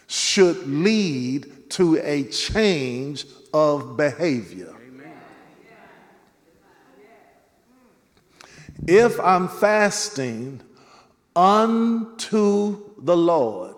should 0.08 0.68
lead 0.68 1.70
to 1.72 1.98
a 1.98 2.24
change 2.26 3.26
of 3.54 3.98
behavior. 3.98 4.76
If 8.88 9.20
I'm 9.20 9.48
fasting 9.48 10.62
unto 11.36 12.92
the 13.00 13.18
Lord, 13.18 13.75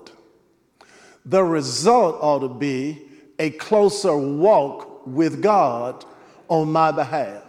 the 1.27 1.43
result 1.43 2.17
ought 2.21 2.39
to 2.39 2.47
be 2.47 3.01
a 3.37 3.49
closer 3.51 4.17
walk 4.17 5.05
with 5.05 5.41
God 5.41 6.05
on 6.47 6.71
my 6.71 6.91
behalf. 6.91 7.43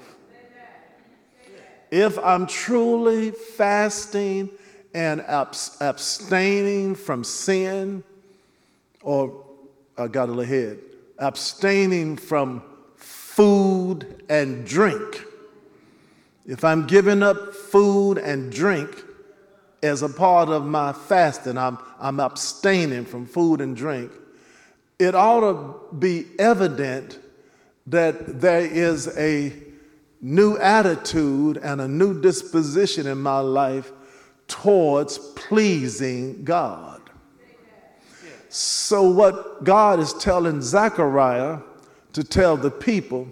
If 1.91 2.19
I'm 2.19 2.47
truly 2.47 3.31
fasting 3.31 4.51
and 4.93 5.21
abstaining 5.21 6.97
from 6.97 7.23
sin, 7.23 8.03
or 9.01 9.45
I 9.97 10.09
got 10.09 10.29
it 10.29 10.39
ahead, 10.39 10.81
abstaining 11.19 12.17
from 12.17 12.63
food 12.97 14.25
and 14.29 14.67
drink, 14.67 15.25
if 16.47 16.65
I'm 16.65 16.87
giving 16.87 17.23
up 17.23 17.55
food 17.55 18.19
and 18.19 18.53
drink 18.53 19.05
as 19.83 20.03
a 20.03 20.09
part 20.09 20.49
of 20.49 20.65
my 20.65 20.93
fasting, 20.93 21.57
I'm, 21.57 21.79
I'm 22.01 22.21
abstaining 22.21 23.05
from 23.05 23.27
food 23.27 23.61
and 23.61 23.77
drink, 23.77 24.11
it 24.99 25.15
ought 25.15 25.41
to 25.41 25.97
be 25.97 26.27
evident 26.39 27.19
that 27.87 28.41
there 28.41 28.67
is 28.67 29.17
a 29.17 29.53
new 30.21 30.59
attitude 30.59 31.57
and 31.59 31.81
a 31.81 31.89
new 31.89 32.21
disposition 32.21 33.07
in 33.07 33.19
my 33.19 33.39
life 33.39 33.93
towards 34.49 35.19
pleasing 35.19 36.43
God. 36.45 37.01
So, 38.49 39.03
what 39.03 39.63
God 39.63 40.01
is 40.01 40.15
telling 40.15 40.63
Zechariah 40.63 41.59
to 42.15 42.25
tell 42.25 42.57
the 42.57 42.71
people 42.71 43.29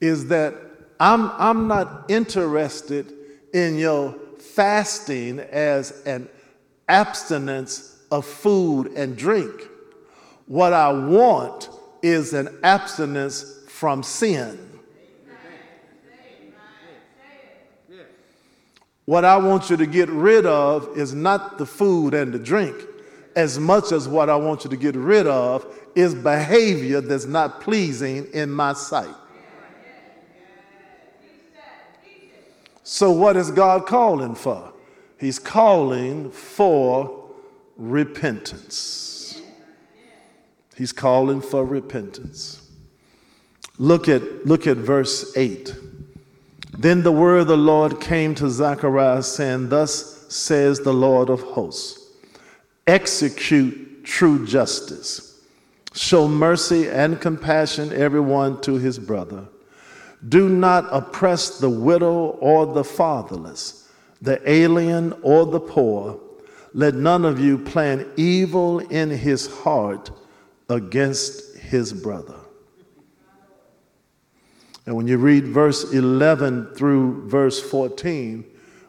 is 0.00 0.28
that 0.28 0.54
I'm, 1.00 1.30
I'm 1.32 1.66
not 1.66 2.10
interested 2.10 3.12
in 3.54 3.78
your 3.78 4.14
fasting 4.60 5.38
as 5.38 6.02
an 6.04 6.28
abstinence 6.86 7.98
of 8.10 8.26
food 8.26 8.88
and 8.88 9.16
drink. 9.16 9.50
What 10.48 10.74
I 10.74 10.92
want 10.92 11.70
is 12.02 12.34
an 12.34 12.58
abstinence 12.62 13.64
from 13.68 14.02
sin. 14.02 14.58
What 19.06 19.24
I 19.24 19.38
want 19.38 19.70
you 19.70 19.78
to 19.78 19.86
get 19.86 20.10
rid 20.10 20.44
of 20.44 20.94
is 20.94 21.14
not 21.14 21.56
the 21.56 21.64
food 21.64 22.12
and 22.12 22.30
the 22.30 22.38
drink, 22.38 22.76
as 23.34 23.58
much 23.58 23.92
as 23.92 24.06
what 24.06 24.28
I 24.28 24.36
want 24.36 24.64
you 24.64 24.68
to 24.68 24.76
get 24.76 24.94
rid 24.94 25.26
of 25.26 25.64
is 25.94 26.14
behavior 26.14 27.00
that's 27.00 27.24
not 27.24 27.62
pleasing 27.62 28.26
in 28.34 28.50
my 28.50 28.74
sight. 28.74 29.14
So, 32.82 33.10
what 33.10 33.36
is 33.36 33.50
God 33.50 33.86
calling 33.86 34.34
for? 34.34 34.72
He's 35.18 35.38
calling 35.38 36.30
for 36.30 37.30
repentance. 37.76 39.40
He's 40.76 40.92
calling 40.92 41.40
for 41.40 41.64
repentance. 41.64 42.66
Look 43.78 44.08
at, 44.08 44.46
look 44.46 44.66
at 44.66 44.78
verse 44.78 45.36
8. 45.36 45.74
Then 46.78 47.02
the 47.02 47.12
word 47.12 47.40
of 47.40 47.46
the 47.48 47.56
Lord 47.56 48.00
came 48.00 48.34
to 48.36 48.48
Zechariah, 48.48 49.22
saying, 49.22 49.68
Thus 49.68 50.26
says 50.32 50.80
the 50.80 50.94
Lord 50.94 51.28
of 51.28 51.42
hosts 51.42 52.00
execute 52.86 54.04
true 54.04 54.44
justice, 54.44 55.44
show 55.94 56.26
mercy 56.26 56.88
and 56.88 57.20
compassion 57.20 57.92
everyone 57.92 58.60
to 58.62 58.74
his 58.74 58.98
brother. 58.98 59.46
Do 60.28 60.48
not 60.48 60.86
oppress 60.90 61.58
the 61.58 61.70
widow 61.70 62.36
or 62.40 62.66
the 62.66 62.84
fatherless, 62.84 63.88
the 64.20 64.40
alien 64.50 65.14
or 65.22 65.46
the 65.46 65.60
poor. 65.60 66.20
Let 66.74 66.94
none 66.94 67.24
of 67.24 67.40
you 67.40 67.58
plan 67.58 68.06
evil 68.16 68.80
in 68.80 69.10
his 69.10 69.46
heart 69.62 70.10
against 70.68 71.56
his 71.56 71.92
brother. 71.92 72.36
And 74.86 74.94
when 74.94 75.06
you 75.06 75.18
read 75.18 75.46
verse 75.46 75.92
11 75.92 76.74
through 76.74 77.28
verse 77.28 77.60
14, 77.60 78.44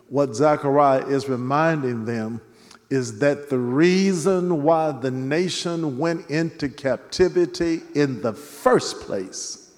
what 0.09 0.35
Zechariah 0.35 1.05
is 1.07 1.29
reminding 1.29 2.05
them 2.05 2.41
is 2.89 3.19
that 3.19 3.49
the 3.49 3.57
reason 3.57 4.63
why 4.63 4.91
the 4.91 5.11
nation 5.11 5.97
went 5.97 6.29
into 6.29 6.67
captivity 6.67 7.81
in 7.95 8.21
the 8.21 8.33
first 8.33 8.99
place 9.01 9.70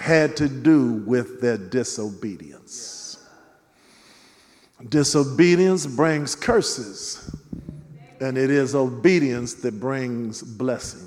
had 0.00 0.34
to 0.34 0.48
do 0.48 0.94
with 1.06 1.42
their 1.42 1.58
disobedience. 1.58 3.18
Disobedience 4.88 5.86
brings 5.86 6.34
curses, 6.34 7.36
and 8.18 8.38
it 8.38 8.48
is 8.48 8.74
obedience 8.74 9.52
that 9.54 9.78
brings 9.78 10.42
blessing. 10.42 11.06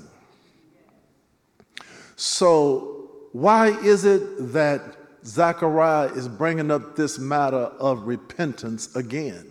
So, 2.14 3.10
why 3.32 3.76
is 3.80 4.04
it 4.04 4.52
that 4.52 4.96
Zechariah 5.26 6.12
is 6.12 6.28
bringing 6.28 6.70
up 6.70 6.94
this 6.94 7.18
matter 7.18 7.56
of 7.56 8.06
repentance 8.06 8.94
again? 8.94 9.50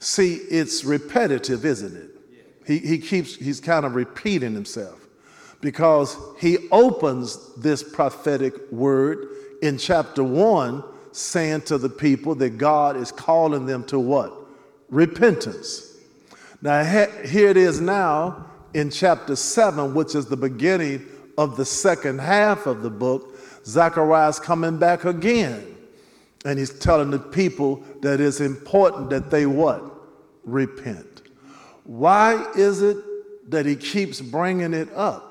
See, 0.00 0.34
it's 0.34 0.84
repetitive, 0.84 1.64
isn't 1.64 1.96
it? 1.96 2.10
He, 2.66 2.78
he 2.86 2.98
keeps, 2.98 3.36
he's 3.36 3.58
kind 3.58 3.86
of 3.86 3.94
repeating 3.94 4.52
himself 4.52 4.99
because 5.60 6.16
he 6.38 6.68
opens 6.70 7.54
this 7.56 7.82
prophetic 7.82 8.54
word 8.70 9.28
in 9.62 9.78
chapter 9.78 10.24
one 10.24 10.82
saying 11.12 11.62
to 11.62 11.76
the 11.76 11.88
people 11.88 12.34
that 12.36 12.56
God 12.56 12.96
is 12.96 13.12
calling 13.12 13.66
them 13.66 13.84
to 13.84 13.98
what? 13.98 14.32
Repentance. 14.88 15.98
Now, 16.62 16.84
here 16.84 17.48
it 17.48 17.56
is 17.56 17.80
now 17.80 18.46
in 18.74 18.90
chapter 18.90 19.34
7, 19.36 19.94
which 19.94 20.14
is 20.14 20.26
the 20.26 20.36
beginning 20.36 21.06
of 21.36 21.56
the 21.56 21.64
second 21.64 22.20
half 22.20 22.66
of 22.66 22.82
the 22.82 22.90
book, 22.90 23.38
Zechariah's 23.64 24.38
coming 24.38 24.78
back 24.78 25.04
again. 25.04 25.76
And 26.44 26.58
he's 26.58 26.78
telling 26.78 27.10
the 27.10 27.18
people 27.18 27.82
that 28.00 28.20
it's 28.20 28.40
important 28.40 29.10
that 29.10 29.30
they 29.30 29.46
what? 29.46 29.82
Repent. 30.44 31.22
Why 31.84 32.46
is 32.56 32.82
it 32.82 32.96
that 33.50 33.66
he 33.66 33.76
keeps 33.76 34.20
bringing 34.20 34.72
it 34.72 34.88
up? 34.94 35.29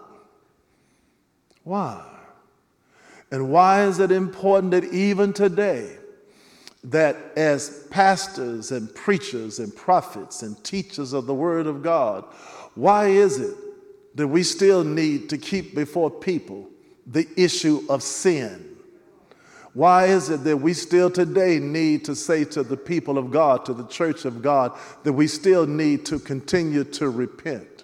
Why? 1.70 2.04
And 3.30 3.52
why 3.52 3.84
is 3.84 4.00
it 4.00 4.12
important 4.12 4.72
that 4.72 4.86
even 4.86 5.34
today, 5.34 5.98
that 6.84 7.16
as 7.36 7.86
pastors 7.92 8.72
and 8.72 8.94
preachers 8.96 9.60
and 9.60 9.76
prophets 9.76 10.42
and 10.42 10.62
teachers 10.64 11.14
of 11.14 11.28
the 11.28 11.34
Word 11.36 11.68
of 11.68 11.84
God, 11.84 12.26
why 12.74 13.10
is 13.10 13.38
it 13.38 13.56
that 14.16 14.28
we 14.28 14.42
still 14.42 14.84
need 14.84 15.30
to 15.30 15.38
keep 15.38 15.76
before 15.76 16.10
people 16.10 16.68
the 17.06 17.28
issue 17.38 17.84
of 17.88 18.02
sin. 18.02 18.78
Why 19.74 20.08
is 20.08 20.32
it 20.32 20.44
that 20.46 20.58
we 20.58 20.74
still 20.74 21.12
today 21.12 21.60
need 21.60 22.04
to 22.06 22.16
say 22.16 22.46
to 22.46 22.64
the 22.64 22.78
people 22.78 23.20
of 23.20 23.30
God, 23.30 23.64
to 23.66 23.74
the 23.74 23.86
church 23.86 24.26
of 24.26 24.42
God, 24.42 24.76
that 25.04 25.14
we 25.14 25.28
still 25.28 25.68
need 25.68 26.06
to 26.08 26.18
continue 26.18 26.84
to 26.86 27.10
repent 27.10 27.79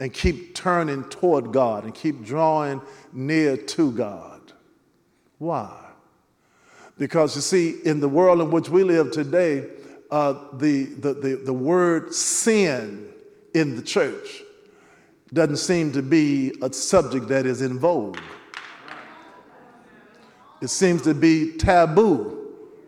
and 0.00 0.12
keep 0.12 0.54
turning 0.54 1.04
toward 1.04 1.52
God 1.52 1.84
and 1.84 1.94
keep 1.94 2.24
drawing 2.24 2.80
near 3.12 3.56
to 3.56 3.92
God? 3.92 4.52
Why? 5.38 5.84
Because 6.96 7.36
you 7.36 7.42
see, 7.42 7.76
in 7.84 8.00
the 8.00 8.08
world 8.08 8.40
in 8.40 8.50
which 8.50 8.68
we 8.68 8.82
live 8.82 9.12
today, 9.12 9.68
uh, 10.10 10.34
the, 10.54 10.84
the, 10.84 11.14
the, 11.14 11.36
the 11.36 11.52
word 11.52 12.12
sin 12.12 13.08
in 13.54 13.76
the 13.76 13.82
church 13.82 14.42
doesn't 15.32 15.58
seem 15.58 15.92
to 15.92 16.02
be 16.02 16.52
a 16.62 16.72
subject 16.72 17.28
that 17.28 17.46
is 17.46 17.62
in 17.62 17.78
vogue. 17.78 18.18
It 20.60 20.68
seems 20.68 21.02
to 21.02 21.14
be 21.14 21.56
taboo 21.56 22.34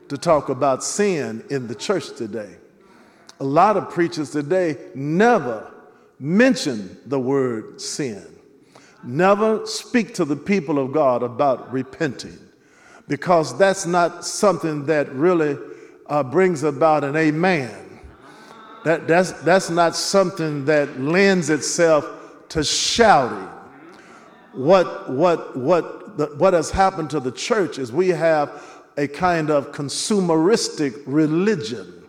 to 0.08 0.18
talk 0.18 0.48
about 0.48 0.82
sin 0.82 1.44
in 1.50 1.68
the 1.68 1.74
church 1.74 2.16
today. 2.16 2.56
A 3.38 3.44
lot 3.44 3.76
of 3.76 3.90
preachers 3.90 4.30
today 4.30 4.76
never 4.94 5.72
mention 6.20 6.98
the 7.06 7.18
word 7.18 7.80
sin, 7.80 8.24
never 9.02 9.66
speak 9.66 10.14
to 10.14 10.24
the 10.24 10.36
people 10.36 10.78
of 10.78 10.92
God 10.92 11.22
about 11.22 11.72
repenting, 11.72 12.38
because 13.08 13.56
that's 13.58 13.86
not 13.86 14.24
something 14.24 14.84
that 14.86 15.10
really 15.12 15.58
uh, 16.06 16.22
brings 16.22 16.62
about 16.62 17.02
an 17.02 17.16
amen. 17.16 18.00
That, 18.84 19.08
that's, 19.08 19.32
that's 19.42 19.70
not 19.70 19.96
something 19.96 20.64
that 20.66 21.00
lends 21.00 21.50
itself 21.50 22.06
to 22.50 22.62
shouting. 22.62 23.48
What, 24.52 25.10
what, 25.10 25.56
what, 25.56 26.18
the, 26.18 26.26
what 26.36 26.54
has 26.54 26.70
happened 26.70 27.10
to 27.10 27.20
the 27.20 27.32
church 27.32 27.78
is 27.78 27.92
we 27.92 28.08
have 28.08 28.62
a 28.96 29.06
kind 29.06 29.50
of 29.50 29.72
consumeristic 29.72 31.02
religion. 31.06 31.99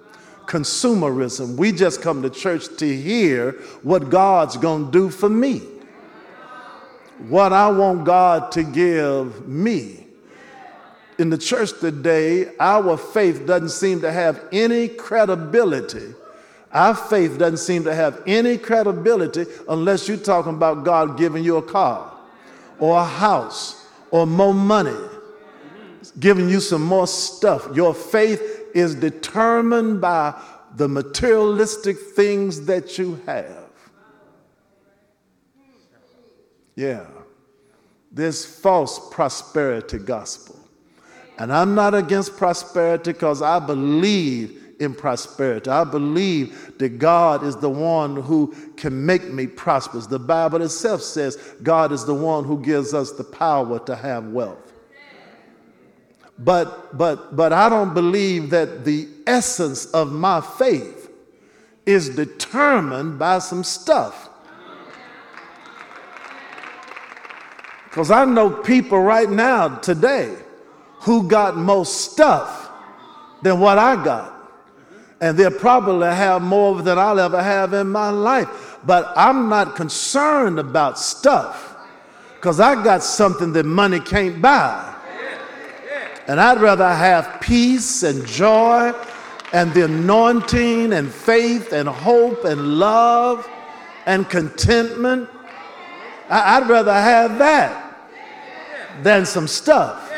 Consumerism. 0.51 1.55
We 1.55 1.71
just 1.71 2.01
come 2.01 2.21
to 2.23 2.29
church 2.29 2.75
to 2.77 2.95
hear 2.95 3.53
what 3.83 4.09
God's 4.09 4.57
going 4.57 4.87
to 4.87 4.91
do 4.91 5.09
for 5.09 5.29
me. 5.29 5.61
What 7.29 7.53
I 7.53 7.69
want 7.69 8.03
God 8.03 8.51
to 8.53 8.63
give 8.63 9.47
me. 9.47 10.05
In 11.17 11.29
the 11.29 11.37
church 11.37 11.79
today, 11.79 12.55
our 12.59 12.97
faith 12.97 13.45
doesn't 13.45 13.69
seem 13.69 14.01
to 14.01 14.11
have 14.11 14.43
any 14.51 14.87
credibility 14.87 16.15
our 16.73 16.95
faith 16.95 17.37
doesn't 17.37 17.57
seem 17.57 17.83
to 17.83 17.93
have 17.93 18.21
any 18.25 18.57
credibility 18.57 19.45
unless 19.67 20.07
you're 20.07 20.17
talking 20.17 20.53
about 20.53 20.85
God 20.85 21.17
giving 21.17 21.43
you 21.43 21.57
a 21.57 21.61
car 21.61 22.17
or 22.79 22.99
a 22.99 23.05
house 23.05 23.87
or 24.09 24.25
more 24.25 24.53
money, 24.53 24.95
giving 26.19 26.49
you 26.49 26.61
some 26.61 26.81
more 26.81 27.07
stuff. 27.07 27.67
Your 27.75 27.93
faith 27.93 28.60
is 28.73 28.95
determined 28.95 30.01
by 30.01 30.39
the 30.75 30.87
materialistic 30.87 31.97
things 32.15 32.65
that 32.65 32.97
you 32.97 33.21
have. 33.25 33.69
Yeah. 36.75 37.05
This 38.11 38.45
false 38.59 39.09
prosperity 39.13 39.97
gospel. 39.97 40.57
And 41.37 41.51
I'm 41.51 41.75
not 41.75 41.93
against 41.93 42.37
prosperity 42.37 43.13
because 43.13 43.41
I 43.41 43.59
believe 43.59 44.61
in 44.79 44.95
prosperity. 44.95 45.69
I 45.69 45.83
believe 45.83 46.77
that 46.79 46.97
God 46.97 47.43
is 47.43 47.55
the 47.55 47.69
one 47.69 48.15
who 48.15 48.53
can 48.77 49.05
make 49.05 49.31
me 49.31 49.47
prosperous. 49.47 50.07
The 50.07 50.19
Bible 50.19 50.61
itself 50.61 51.01
says 51.01 51.37
God 51.61 51.91
is 51.91 52.05
the 52.05 52.15
one 52.15 52.43
who 52.43 52.59
gives 52.61 52.93
us 52.93 53.11
the 53.11 53.23
power 53.23 53.79
to 53.85 53.95
have 53.95 54.27
wealth. 54.27 54.70
But 56.43 56.97
but 56.97 57.35
but 57.35 57.53
I 57.53 57.69
don't 57.69 57.93
believe 57.93 58.49
that 58.49 58.83
the 58.83 59.07
essence 59.27 59.85
of 59.85 60.11
my 60.11 60.41
faith 60.41 61.11
is 61.85 62.09
determined 62.09 63.19
by 63.19 63.39
some 63.39 63.63
stuff. 63.63 64.29
Because 67.85 68.09
I 68.09 68.23
know 68.25 68.49
people 68.49 68.99
right 68.99 69.29
now, 69.29 69.67
today, 69.79 70.33
who 71.01 71.27
got 71.27 71.57
more 71.57 71.85
stuff 71.85 72.71
than 73.41 73.59
what 73.59 73.77
I 73.77 74.01
got. 74.01 74.33
And 75.19 75.37
they'll 75.37 75.51
probably 75.51 76.07
have 76.07 76.41
more 76.41 76.81
than 76.81 76.97
I'll 76.97 77.19
ever 77.19 77.43
have 77.43 77.73
in 77.73 77.89
my 77.89 78.09
life. 78.09 78.77
But 78.85 79.11
I'm 79.15 79.49
not 79.49 79.75
concerned 79.75 80.57
about 80.57 80.97
stuff 80.97 81.75
because 82.35 82.59
I 82.59 82.81
got 82.81 83.03
something 83.03 83.51
that 83.53 83.65
money 83.65 83.99
can't 83.99 84.41
buy. 84.41 84.95
And 86.27 86.39
I'd 86.39 86.61
rather 86.61 86.87
have 86.87 87.41
peace 87.41 88.03
and 88.03 88.25
joy 88.25 88.93
and 89.53 89.73
the 89.73 89.85
anointing 89.85 90.93
and 90.93 91.11
faith 91.11 91.73
and 91.73 91.89
hope 91.89 92.45
and 92.45 92.79
love 92.79 93.49
and 94.05 94.29
contentment. 94.29 95.29
I'd 96.29 96.69
rather 96.69 96.93
have 96.93 97.37
that 97.39 98.09
than 99.03 99.25
some 99.25 99.47
stuff. 99.47 100.09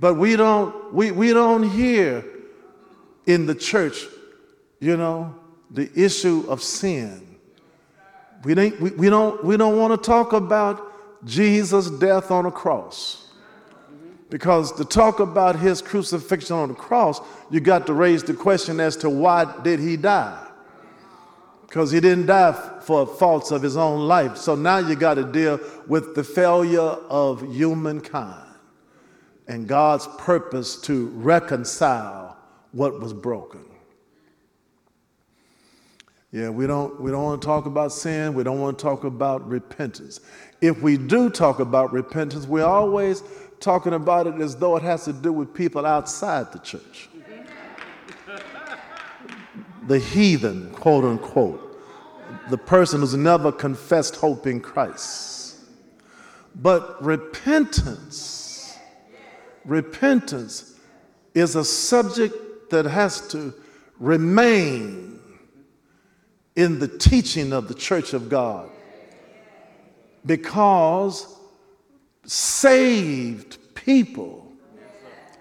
But 0.00 0.14
we 0.14 0.34
don't, 0.34 0.92
we, 0.92 1.12
we 1.12 1.32
don't 1.32 1.62
hear 1.62 2.24
in 3.24 3.46
the 3.46 3.54
church, 3.54 4.04
you 4.80 4.96
know, 4.96 5.32
the 5.70 5.88
issue 5.94 6.44
of 6.48 6.60
sin. 6.60 7.31
We, 8.44 8.54
don't, 8.54 8.80
we, 8.80 8.90
we 8.90 9.10
don't, 9.10 9.44
we 9.44 9.56
don't 9.56 9.78
want 9.78 10.00
to 10.00 10.06
talk 10.06 10.32
about 10.32 11.24
Jesus' 11.24 11.90
death 11.90 12.30
on 12.30 12.46
a 12.46 12.50
cross. 12.50 13.28
Because 14.30 14.72
to 14.72 14.84
talk 14.84 15.20
about 15.20 15.58
his 15.58 15.82
crucifixion 15.82 16.56
on 16.56 16.70
the 16.70 16.74
cross, 16.74 17.20
you 17.50 17.60
got 17.60 17.86
to 17.86 17.92
raise 17.92 18.22
the 18.24 18.34
question 18.34 18.80
as 18.80 18.96
to 18.98 19.10
why 19.10 19.44
did 19.62 19.78
he 19.78 19.96
die? 19.96 20.48
Because 21.68 21.90
he 21.90 22.00
didn't 22.00 22.26
die 22.26 22.80
for 22.82 23.06
faults 23.06 23.50
of 23.50 23.62
his 23.62 23.76
own 23.76 24.08
life. 24.08 24.36
So 24.36 24.54
now 24.54 24.78
you 24.78 24.96
got 24.96 25.14
to 25.14 25.24
deal 25.24 25.60
with 25.86 26.14
the 26.14 26.24
failure 26.24 26.80
of 26.80 27.42
humankind 27.54 28.48
and 29.48 29.68
God's 29.68 30.08
purpose 30.18 30.80
to 30.82 31.08
reconcile 31.08 32.36
what 32.72 33.00
was 33.00 33.12
broken. 33.12 33.71
Yeah, 36.32 36.48
we 36.48 36.66
don't, 36.66 36.98
we 36.98 37.10
don't 37.10 37.22
want 37.22 37.42
to 37.42 37.46
talk 37.46 37.66
about 37.66 37.92
sin. 37.92 38.32
We 38.32 38.42
don't 38.42 38.58
want 38.58 38.78
to 38.78 38.82
talk 38.82 39.04
about 39.04 39.46
repentance. 39.46 40.20
If 40.62 40.80
we 40.80 40.96
do 40.96 41.28
talk 41.28 41.60
about 41.60 41.92
repentance, 41.92 42.46
we're 42.46 42.64
always 42.64 43.22
talking 43.60 43.92
about 43.92 44.26
it 44.26 44.40
as 44.40 44.56
though 44.56 44.76
it 44.76 44.82
has 44.82 45.04
to 45.04 45.12
do 45.12 45.30
with 45.30 45.52
people 45.52 45.84
outside 45.84 46.50
the 46.50 46.58
church. 46.60 47.10
the 49.86 49.98
heathen, 49.98 50.70
quote 50.70 51.04
unquote, 51.04 51.78
the 52.48 52.56
person 52.56 53.00
who's 53.00 53.14
never 53.14 53.52
confessed 53.52 54.16
hope 54.16 54.46
in 54.46 54.60
Christ. 54.60 55.56
But 56.54 57.02
repentance 57.04 58.42
repentance 59.64 60.74
is 61.34 61.56
a 61.56 61.64
subject 61.64 62.70
that 62.70 62.84
has 62.84 63.28
to 63.28 63.54
remain 63.98 65.11
in 66.56 66.78
the 66.78 66.88
teaching 66.88 67.52
of 67.52 67.68
the 67.68 67.74
church 67.74 68.12
of 68.12 68.28
God 68.28 68.68
because 70.24 71.38
saved 72.24 73.58
people 73.74 74.52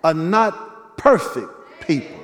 are 0.03 0.13
not 0.13 0.97
perfect 0.97 1.49
people. 1.85 2.17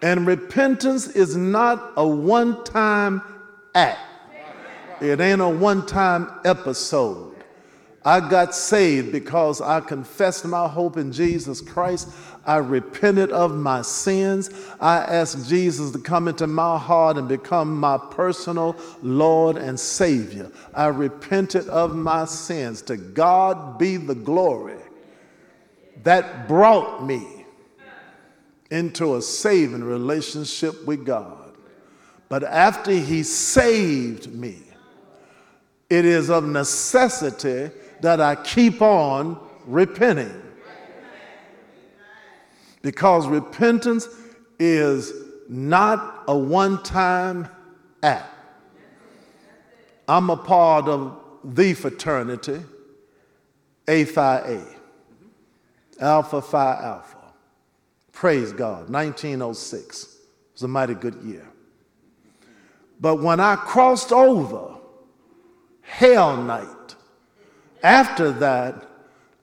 And 0.00 0.26
repentance 0.26 1.08
is 1.08 1.36
not 1.36 1.92
a 1.96 2.06
one 2.06 2.64
time 2.64 3.22
act, 3.74 4.00
it 5.00 5.20
ain't 5.20 5.40
a 5.40 5.48
one 5.48 5.86
time 5.86 6.28
episode. 6.44 7.31
I 8.04 8.20
got 8.20 8.54
saved 8.54 9.12
because 9.12 9.60
I 9.60 9.80
confessed 9.80 10.44
my 10.44 10.66
hope 10.66 10.96
in 10.96 11.12
Jesus 11.12 11.60
Christ. 11.60 12.08
I 12.44 12.56
repented 12.56 13.30
of 13.30 13.54
my 13.54 13.82
sins. 13.82 14.50
I 14.80 14.98
asked 14.98 15.48
Jesus 15.48 15.92
to 15.92 15.98
come 15.98 16.26
into 16.26 16.48
my 16.48 16.76
heart 16.76 17.16
and 17.16 17.28
become 17.28 17.78
my 17.78 17.98
personal 17.98 18.76
Lord 19.02 19.56
and 19.56 19.78
Savior. 19.78 20.50
I 20.74 20.86
repented 20.86 21.68
of 21.68 21.94
my 21.94 22.24
sins. 22.24 22.82
To 22.82 22.96
God 22.96 23.78
be 23.78 23.96
the 23.96 24.16
glory 24.16 24.80
that 26.02 26.48
brought 26.48 27.04
me 27.04 27.46
into 28.72 29.16
a 29.16 29.22
saving 29.22 29.84
relationship 29.84 30.84
with 30.86 31.06
God. 31.06 31.54
But 32.28 32.42
after 32.42 32.90
He 32.90 33.22
saved 33.22 34.34
me, 34.34 34.58
it 35.88 36.04
is 36.04 36.30
of 36.30 36.44
necessity 36.44 37.70
that 38.02 38.20
I 38.20 38.34
keep 38.34 38.82
on 38.82 39.38
repenting. 39.64 40.40
Because 42.82 43.28
repentance 43.28 44.08
is 44.58 45.12
not 45.48 46.24
a 46.26 46.36
one 46.36 46.82
time 46.82 47.48
act. 48.02 48.28
I'm 50.08 50.30
a 50.30 50.36
part 50.36 50.88
of 50.88 51.16
the 51.44 51.74
fraternity, 51.74 52.60
A 53.86 54.04
Phi 54.04 54.38
A, 54.38 54.64
Alpha 56.00 56.42
Phi 56.42 56.74
Alpha. 56.82 57.18
Praise 58.10 58.52
God, 58.52 58.90
1906 58.90 60.04
it 60.04 60.08
was 60.54 60.62
a 60.64 60.68
mighty 60.68 60.94
good 60.94 61.14
year. 61.22 61.48
But 63.00 63.22
when 63.22 63.40
I 63.40 63.56
crossed 63.56 64.12
over 64.12 64.76
Hell 65.82 66.42
Night, 66.42 66.81
after 67.82 68.32
that, 68.32 68.86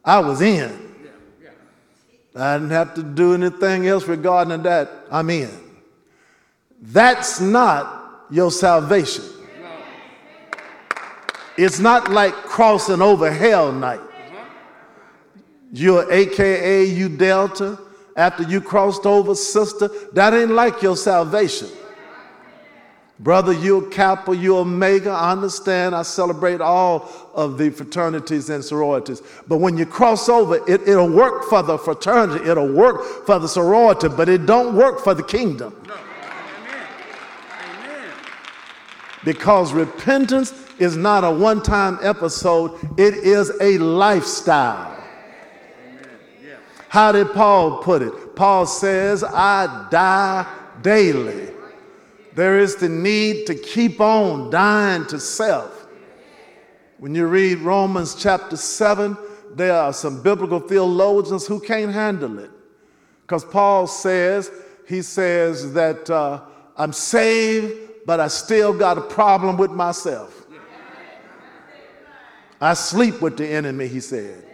I 0.04 0.20
was 0.20 0.42
in. 0.42 0.88
I 2.36 2.58
didn't 2.58 2.72
have 2.72 2.94
to 2.96 3.04
do 3.04 3.34
anything 3.34 3.88
else 3.88 4.08
regarding 4.08 4.64
that. 4.64 4.90
I'm 5.12 5.30
in. 5.30 5.50
That's 6.82 7.42
not 7.42 8.26
your 8.30 8.52
salvation. 8.52 9.26
It's 11.58 11.80
not 11.80 12.10
like 12.10 12.34
crossing 12.34 13.02
over 13.02 13.30
hell 13.30 13.74
night. 13.74 14.00
You're 15.74 16.12
AKA 16.12 16.86
you 16.86 17.10
Delta 17.10 17.78
after 18.16 18.44
you 18.44 18.62
crossed 18.62 19.06
over, 19.06 19.36
sister. 19.36 19.90
That 20.14 20.34
ain't 20.34 20.52
like 20.52 20.82
your 20.82 20.96
salvation. 20.96 21.68
Brother, 23.20 23.52
you're 23.52 23.82
Kappa, 23.90 24.34
you're 24.34 24.60
Omega. 24.60 25.10
I 25.10 25.34
understand. 25.34 25.94
I 25.94 26.04
celebrate 26.04 26.62
all 26.62 27.10
of 27.34 27.58
the 27.58 27.70
fraternities 27.70 28.50
and 28.50 28.64
sororities. 28.64 29.22
But 29.46 29.58
when 29.58 29.78
you 29.78 29.86
cross 29.86 30.30
over, 30.30 30.56
it, 30.72 30.88
it'll 30.88 31.10
work 31.10 31.44
for 31.50 31.62
the 31.62 31.78
fraternity, 31.78 32.50
it'll 32.50 32.72
work 32.72 33.26
for 33.26 33.38
the 33.38 33.48
sorority, 33.48 34.08
but 34.08 34.30
it 34.30 34.46
don't 34.46 34.74
work 34.74 35.02
for 35.02 35.14
the 35.14 35.24
kingdom. 35.24 35.76
Because 39.26 39.74
repentance 39.74 40.54
is 40.80 40.96
not 40.96 41.26
a 41.26 41.32
one 41.32 41.62
time 41.62 42.00
episode, 42.02 42.72
it 42.98 43.16
is 43.16 43.52
a 43.60 43.78
lifestyle. 43.80 44.98
Yeah. 46.42 46.56
How 46.88 47.12
did 47.12 47.34
Paul 47.34 47.84
put 47.84 48.02
it? 48.02 48.38
Paul 48.38 48.66
says, 48.66 49.26
I 49.26 49.88
die 49.92 50.48
daily. 50.82 51.49
There 52.40 52.58
is 52.58 52.78
the 52.78 52.88
need 52.88 53.48
to 53.48 53.54
keep 53.54 54.00
on 54.00 54.50
dying 54.50 55.06
to 55.08 55.20
self. 55.20 55.88
When 56.98 57.14
you 57.14 57.28
read 57.28 57.58
Romans 57.58 58.16
chapter 58.16 58.56
7, 58.56 59.18
there 59.56 59.74
are 59.74 59.92
some 59.92 60.24
biblical 60.24 60.62
theologians 60.62 61.46
who 61.46 61.60
can't 61.60 61.92
handle 61.92 62.40
it. 62.40 62.50
Because 63.24 63.44
Paul 63.44 63.88
says, 63.88 64.50
he 64.88 65.02
says 65.02 65.74
that 65.74 66.10
uh, 66.10 66.40
I'm 66.78 66.94
saved, 66.94 68.06
but 68.06 68.22
I 68.22 68.30
still 68.30 68.72
got 68.72 68.98
a 68.98 69.02
problem 69.02 69.58
with 69.58 69.72
myself. 69.72 70.46
I 72.62 72.74
sleep 72.74 73.22
with 73.22 73.36
the 73.36 73.50
enemy, 73.50 73.88
he 73.88 74.00
said. 74.00 74.46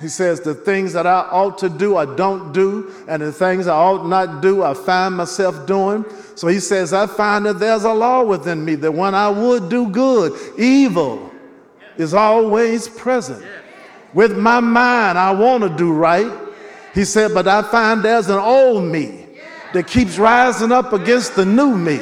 He 0.00 0.08
says, 0.08 0.40
The 0.40 0.54
things 0.54 0.92
that 0.92 1.06
I 1.06 1.20
ought 1.30 1.58
to 1.58 1.68
do, 1.68 1.96
I 1.96 2.04
don't 2.14 2.52
do, 2.52 2.92
and 3.08 3.22
the 3.22 3.32
things 3.32 3.66
I 3.66 3.74
ought 3.76 4.06
not 4.06 4.40
do, 4.40 4.62
I 4.62 4.74
find 4.74 5.16
myself 5.16 5.66
doing. 5.66 6.04
So 6.34 6.46
he 6.46 6.60
says, 6.60 6.92
I 6.92 7.06
find 7.06 7.46
that 7.46 7.58
there's 7.58 7.84
a 7.84 7.92
law 7.92 8.22
within 8.22 8.64
me 8.64 8.76
that 8.76 8.92
when 8.92 9.14
I 9.14 9.28
would 9.28 9.68
do 9.68 9.88
good, 9.90 10.38
evil 10.58 11.32
is 11.96 12.14
always 12.14 12.88
present. 12.88 13.44
With 14.14 14.38
my 14.38 14.60
mind, 14.60 15.18
I 15.18 15.32
want 15.32 15.64
to 15.64 15.68
do 15.68 15.92
right. 15.92 16.32
He 16.94 17.04
said, 17.04 17.34
But 17.34 17.48
I 17.48 17.62
find 17.62 18.02
there's 18.02 18.28
an 18.28 18.38
old 18.38 18.84
me 18.84 19.26
that 19.72 19.86
keeps 19.88 20.16
rising 20.16 20.72
up 20.72 20.92
against 20.92 21.34
the 21.34 21.44
new 21.44 21.76
me. 21.76 22.00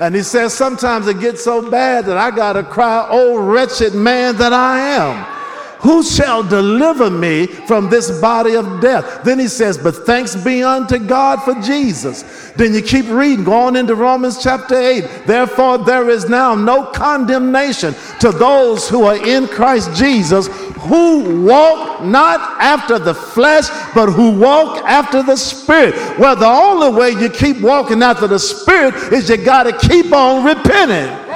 And 0.00 0.14
he 0.14 0.22
says, 0.22 0.54
Sometimes 0.54 1.06
it 1.08 1.20
gets 1.20 1.44
so 1.44 1.70
bad 1.70 2.06
that 2.06 2.16
I 2.16 2.30
got 2.30 2.54
to 2.54 2.62
cry, 2.62 3.06
Oh, 3.10 3.36
wretched 3.36 3.94
man 3.94 4.36
that 4.38 4.54
I 4.54 4.80
am. 4.80 5.37
Who 5.80 6.02
shall 6.02 6.42
deliver 6.42 7.08
me 7.08 7.46
from 7.46 7.88
this 7.88 8.20
body 8.20 8.56
of 8.56 8.80
death? 8.80 9.22
Then 9.22 9.38
he 9.38 9.46
says, 9.46 9.78
But 9.78 9.94
thanks 10.06 10.34
be 10.34 10.62
unto 10.62 10.98
God 10.98 11.42
for 11.42 11.54
Jesus. 11.62 12.50
Then 12.56 12.74
you 12.74 12.82
keep 12.82 13.06
reading, 13.08 13.44
going 13.44 13.76
into 13.76 13.94
Romans 13.94 14.42
chapter 14.42 14.74
8. 14.76 15.26
Therefore, 15.26 15.78
there 15.78 16.10
is 16.10 16.28
now 16.28 16.56
no 16.56 16.86
condemnation 16.86 17.94
to 18.18 18.32
those 18.32 18.88
who 18.88 19.04
are 19.04 19.24
in 19.24 19.46
Christ 19.46 19.94
Jesus, 19.94 20.48
who 20.78 21.44
walk 21.44 22.02
not 22.02 22.40
after 22.60 22.98
the 22.98 23.14
flesh, 23.14 23.68
but 23.94 24.10
who 24.10 24.32
walk 24.32 24.82
after 24.84 25.22
the 25.22 25.36
Spirit. 25.36 25.94
Well, 26.18 26.34
the 26.34 26.46
only 26.46 26.98
way 26.98 27.10
you 27.10 27.30
keep 27.30 27.60
walking 27.60 28.02
after 28.02 28.26
the 28.26 28.38
Spirit 28.38 28.94
is 29.12 29.30
you 29.30 29.36
got 29.36 29.64
to 29.64 29.88
keep 29.88 30.12
on 30.12 30.44
repenting. 30.44 31.27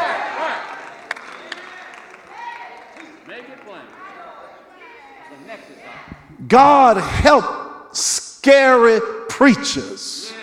God 6.53 6.99
help 6.99 7.97
scary 7.97 9.01
preachers 9.31 10.35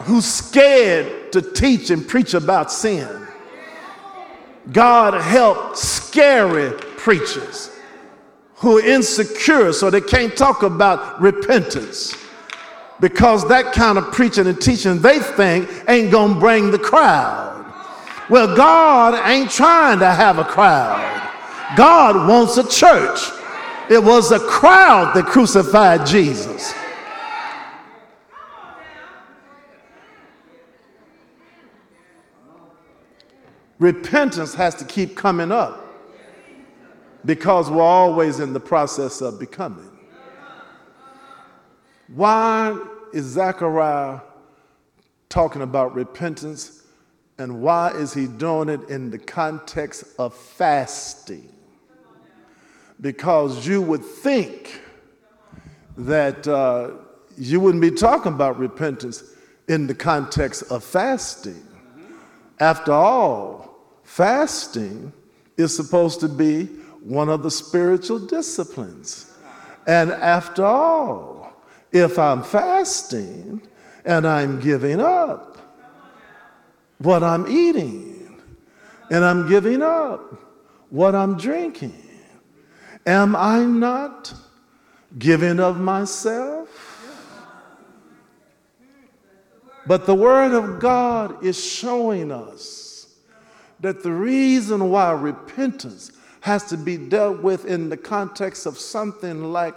who 0.00 0.20
scared 0.20 1.32
to 1.32 1.40
teach 1.40 1.88
and 1.88 2.06
preach 2.06 2.34
about 2.34 2.70
sin. 2.70 3.26
God 4.70 5.14
help 5.14 5.74
scary 5.74 6.72
preachers 6.98 7.74
who 8.56 8.76
are 8.76 8.84
insecure 8.84 9.72
so 9.72 9.88
they 9.88 10.02
can't 10.02 10.36
talk 10.36 10.62
about 10.62 11.18
repentance 11.18 12.14
because 13.00 13.48
that 13.48 13.72
kind 13.72 13.96
of 13.96 14.12
preaching 14.12 14.46
and 14.46 14.60
teaching 14.60 15.00
they 15.00 15.18
think 15.18 15.66
ain't 15.88 16.10
gonna 16.10 16.38
bring 16.38 16.70
the 16.70 16.78
crowd. 16.78 17.72
Well, 18.28 18.54
God 18.54 19.26
ain't 19.26 19.50
trying 19.50 20.00
to 20.00 20.10
have 20.10 20.38
a 20.38 20.44
crowd. 20.44 21.00
God 21.74 22.28
wants 22.28 22.58
a 22.58 22.68
church 22.68 23.37
it 23.90 24.02
was 24.02 24.32
a 24.32 24.38
crowd 24.38 25.14
that 25.14 25.26
crucified 25.26 26.06
Jesus. 26.06 26.74
Repentance 33.78 34.54
has 34.54 34.74
to 34.74 34.84
keep 34.84 35.16
coming 35.16 35.52
up 35.52 35.84
because 37.24 37.70
we're 37.70 37.82
always 37.82 38.40
in 38.40 38.52
the 38.52 38.60
process 38.60 39.20
of 39.20 39.38
becoming. 39.38 39.90
Why 42.08 42.78
is 43.12 43.26
Zechariah 43.26 44.20
talking 45.28 45.62
about 45.62 45.94
repentance 45.94 46.86
and 47.38 47.62
why 47.62 47.90
is 47.90 48.12
he 48.12 48.26
doing 48.26 48.68
it 48.68 48.88
in 48.88 49.10
the 49.10 49.18
context 49.18 50.04
of 50.18 50.34
fasting? 50.34 51.52
Because 53.00 53.66
you 53.66 53.80
would 53.82 54.04
think 54.04 54.80
that 55.96 56.46
uh, 56.46 56.90
you 57.36 57.60
wouldn't 57.60 57.82
be 57.82 57.90
talking 57.90 58.32
about 58.32 58.58
repentance 58.58 59.22
in 59.68 59.86
the 59.86 59.94
context 59.94 60.64
of 60.70 60.82
fasting. 60.82 61.62
After 62.60 62.92
all, 62.92 63.78
fasting 64.02 65.12
is 65.56 65.74
supposed 65.74 66.20
to 66.20 66.28
be 66.28 66.64
one 67.02 67.28
of 67.28 67.42
the 67.42 67.50
spiritual 67.50 68.18
disciplines. 68.18 69.32
And 69.86 70.10
after 70.10 70.64
all, 70.64 71.52
if 71.92 72.18
I'm 72.18 72.42
fasting 72.42 73.62
and 74.04 74.26
I'm 74.26 74.60
giving 74.60 75.00
up 75.00 75.56
what 76.98 77.22
I'm 77.22 77.46
eating, 77.46 78.40
and 79.10 79.24
I'm 79.24 79.48
giving 79.48 79.82
up 79.82 80.20
what 80.90 81.14
I'm 81.14 81.36
drinking, 81.36 82.07
Am 83.08 83.34
I 83.34 83.64
not 83.64 84.34
giving 85.18 85.60
of 85.60 85.80
myself? 85.80 86.68
But 89.86 90.04
the 90.04 90.14
Word 90.14 90.52
of 90.52 90.78
God 90.78 91.42
is 91.42 91.58
showing 91.58 92.30
us 92.30 93.14
that 93.80 94.02
the 94.02 94.12
reason 94.12 94.90
why 94.90 95.12
repentance 95.12 96.12
has 96.40 96.64
to 96.64 96.76
be 96.76 96.98
dealt 96.98 97.42
with 97.42 97.64
in 97.64 97.88
the 97.88 97.96
context 97.96 98.66
of 98.66 98.78
something 98.78 99.54
like 99.54 99.74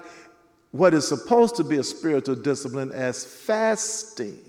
what 0.71 0.93
is 0.93 1.07
supposed 1.07 1.55
to 1.55 1.63
be 1.63 1.77
a 1.77 1.83
spiritual 1.85 2.35
discipline 2.35 2.91
as 2.91 3.23
fasting 3.23 4.43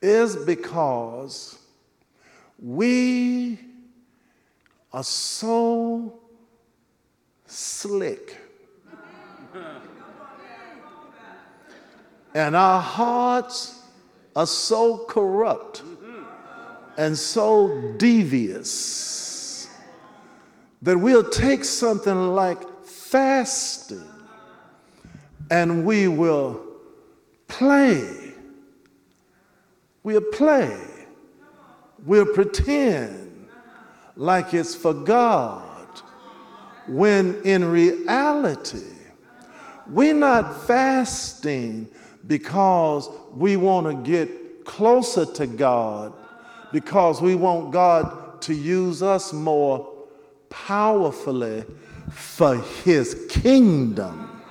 is 0.00 0.36
because 0.36 1.58
we 2.58 3.58
are 4.90 5.04
so 5.04 6.18
slick. 7.46 8.36
And 12.34 12.56
our 12.56 12.80
hearts 12.80 13.80
are 14.34 14.46
so 14.46 15.04
corrupt 15.06 15.82
and 16.96 17.16
so 17.16 17.94
devious 17.96 19.68
that 20.82 20.98
we'll 20.98 21.28
take 21.30 21.64
something 21.64 22.34
like 22.34 22.62
fasting 22.84 24.02
and 25.50 25.84
we 25.84 26.08
will 26.08 26.60
play. 27.48 28.32
We'll 30.02 30.20
play. 30.20 30.76
We'll 32.04 32.26
pretend 32.26 33.48
like 34.16 34.52
it's 34.52 34.74
for 34.74 34.92
God 34.92 35.63
when 36.86 37.40
in 37.42 37.64
reality, 37.64 38.82
we're 39.86 40.14
not 40.14 40.66
fasting 40.66 41.88
because 42.26 43.08
we 43.32 43.56
want 43.56 43.86
to 43.86 44.10
get 44.10 44.64
closer 44.64 45.26
to 45.26 45.46
God, 45.46 46.12
because 46.72 47.20
we 47.20 47.34
want 47.34 47.72
God 47.72 48.40
to 48.42 48.54
use 48.54 49.02
us 49.02 49.32
more 49.32 49.92
powerfully 50.48 51.64
for 52.10 52.56
His 52.84 53.26
kingdom. 53.28 54.42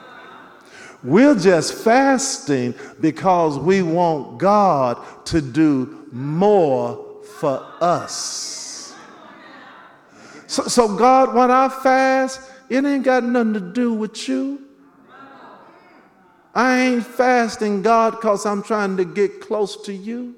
We're 1.03 1.35
just 1.35 1.73
fasting 1.73 2.75
because 3.01 3.59
we 3.59 3.81
want 3.81 4.37
God 4.37 5.03
to 5.25 5.41
do 5.41 6.07
more 6.11 7.23
for 7.39 7.65
us. 7.81 8.62
So, 10.53 10.61
so, 10.65 10.95
God, 10.95 11.33
when 11.33 11.49
I 11.49 11.67
fast, 11.67 12.39
it 12.69 12.85
ain't 12.85 13.03
got 13.03 13.23
nothing 13.23 13.53
to 13.53 13.59
do 13.59 13.91
with 13.91 14.29
you. 14.29 14.61
I 16.53 16.79
ain't 16.79 17.03
fasting, 17.03 17.81
God, 17.81 18.11
because 18.11 18.45
I'm 18.45 18.61
trying 18.61 18.95
to 18.97 19.03
get 19.03 19.41
close 19.41 19.81
to 19.85 19.91
you. 19.91 20.35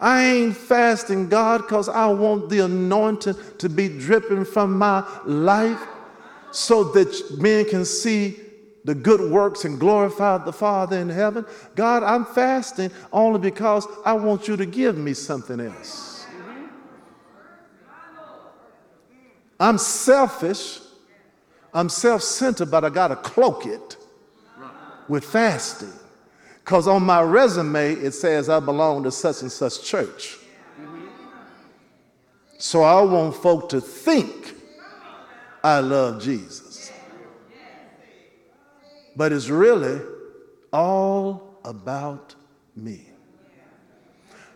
I 0.00 0.24
ain't 0.24 0.56
fasting, 0.56 1.28
God, 1.28 1.58
because 1.58 1.88
I 1.88 2.08
want 2.08 2.48
the 2.48 2.64
anointing 2.64 3.36
to 3.58 3.68
be 3.68 3.88
dripping 3.88 4.44
from 4.46 4.76
my 4.76 5.08
life 5.24 5.80
so 6.50 6.82
that 6.82 7.38
men 7.38 7.66
can 7.66 7.84
see 7.84 8.40
the 8.84 8.96
good 8.96 9.30
works 9.30 9.64
and 9.64 9.78
glorify 9.78 10.38
the 10.38 10.52
Father 10.52 10.98
in 10.98 11.08
heaven. 11.08 11.46
God, 11.76 12.02
I'm 12.02 12.24
fasting 12.24 12.90
only 13.12 13.38
because 13.38 13.86
I 14.04 14.14
want 14.14 14.48
you 14.48 14.56
to 14.56 14.66
give 14.66 14.98
me 14.98 15.14
something 15.14 15.60
else. 15.60 16.13
I'm 19.58 19.78
selfish, 19.78 20.80
I'm 21.72 21.88
self 21.88 22.22
centered, 22.22 22.70
but 22.70 22.84
I 22.84 22.90
got 22.90 23.08
to 23.08 23.16
cloak 23.16 23.66
it 23.66 23.96
with 25.08 25.24
fasting. 25.24 25.92
Because 26.64 26.88
on 26.88 27.02
my 27.02 27.20
resume, 27.20 27.92
it 27.92 28.12
says 28.12 28.48
I 28.48 28.58
belong 28.58 29.02
to 29.04 29.10
such 29.10 29.42
and 29.42 29.52
such 29.52 29.84
church. 29.84 30.38
So 32.58 32.82
I 32.82 33.02
want 33.02 33.36
folk 33.36 33.68
to 33.70 33.80
think 33.80 34.54
I 35.62 35.80
love 35.80 36.22
Jesus. 36.22 36.90
But 39.16 39.32
it's 39.32 39.48
really 39.48 40.00
all 40.72 41.58
about 41.64 42.34
me. 42.74 43.08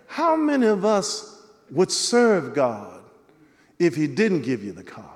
How 0.06 0.34
many 0.34 0.66
of 0.66 0.84
us 0.84 1.42
would 1.70 1.92
serve 1.92 2.54
God 2.54 2.97
if 3.78 3.94
he 3.94 4.06
didn't 4.06 4.42
give 4.42 4.64
you 4.64 4.72
the 4.72 4.82
car, 4.82 5.14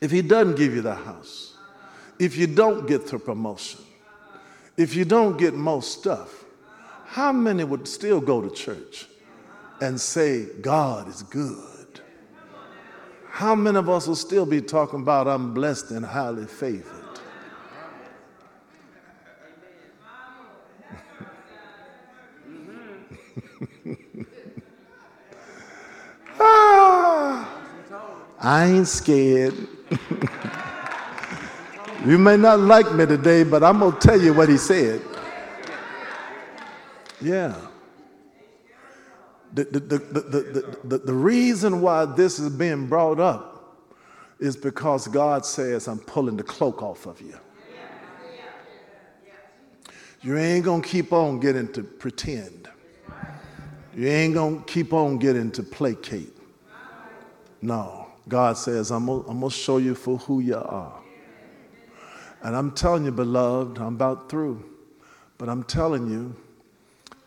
if 0.00 0.10
he 0.10 0.22
doesn't 0.22 0.56
give 0.56 0.74
you 0.74 0.82
the 0.82 0.94
house, 0.94 1.56
if 2.18 2.36
you 2.36 2.46
don't 2.46 2.86
get 2.86 3.06
the 3.06 3.18
promotion, 3.18 3.80
if 4.76 4.94
you 4.94 5.04
don't 5.04 5.36
get 5.36 5.54
most 5.54 5.98
stuff, 6.00 6.44
how 7.06 7.32
many 7.32 7.64
would 7.64 7.86
still 7.86 8.20
go 8.20 8.40
to 8.40 8.50
church 8.50 9.06
and 9.80 10.00
say, 10.00 10.46
God 10.60 11.08
is 11.08 11.22
good? 11.22 12.00
How 13.28 13.54
many 13.54 13.78
of 13.78 13.88
us 13.88 14.06
will 14.06 14.14
still 14.14 14.46
be 14.46 14.60
talking 14.60 15.00
about, 15.00 15.26
I'm 15.26 15.54
blessed 15.54 15.90
and 15.90 16.04
highly 16.04 16.46
favored? 16.46 17.03
I 28.44 28.66
ain't 28.66 28.86
scared. 28.86 29.54
you 32.04 32.18
may 32.18 32.36
not 32.36 32.60
like 32.60 32.92
me 32.92 33.06
today, 33.06 33.42
but 33.42 33.62
I'm 33.62 33.78
going 33.78 33.92
to 33.92 33.98
tell 33.98 34.20
you 34.20 34.34
what 34.34 34.50
he 34.50 34.58
said. 34.58 35.00
Yeah. 37.22 37.56
The, 39.54 39.64
the, 39.64 39.80
the, 39.80 39.98
the, 39.98 40.78
the, 40.84 40.98
the, 40.98 41.14
reason 41.14 41.80
why 41.80 42.04
this 42.04 42.38
is 42.38 42.50
being 42.50 42.86
brought 42.86 43.18
up 43.18 43.78
is 44.38 44.58
because 44.58 45.08
God 45.08 45.46
says, 45.46 45.88
I'm 45.88 46.00
pulling 46.00 46.36
the 46.36 46.42
cloak 46.42 46.82
off 46.82 47.06
of 47.06 47.22
you. 47.22 47.38
You 50.20 50.36
ain't 50.36 50.66
going 50.66 50.82
to 50.82 50.88
keep 50.88 51.14
on 51.14 51.40
getting 51.40 51.72
to 51.72 51.82
pretend. 51.82 52.68
You 53.96 54.06
ain't 54.08 54.34
going 54.34 54.58
to 54.58 54.64
keep 54.70 54.92
on 54.92 55.16
getting 55.16 55.50
to 55.52 55.62
placate. 55.62 56.36
No. 57.62 58.03
God 58.28 58.56
says, 58.56 58.90
I'm 58.90 59.06
going 59.06 59.40
to 59.40 59.50
show 59.50 59.76
you 59.76 59.94
for 59.94 60.18
who 60.18 60.40
you 60.40 60.56
are. 60.56 61.00
And 62.42 62.54
I'm 62.54 62.72
telling 62.72 63.04
you, 63.04 63.12
beloved, 63.12 63.78
I'm 63.78 63.94
about 63.94 64.28
through. 64.28 64.64
But 65.38 65.48
I'm 65.48 65.62
telling 65.64 66.10
you, 66.10 66.36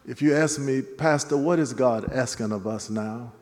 if 0.05 0.21
you 0.21 0.35
ask 0.35 0.59
me, 0.59 0.81
Pastor, 0.81 1.35
what 1.35 1.59
is 1.59 1.73
God 1.73 2.11
asking 2.13 2.51
of 2.51 2.65
us 2.65 2.89
now 2.89 3.33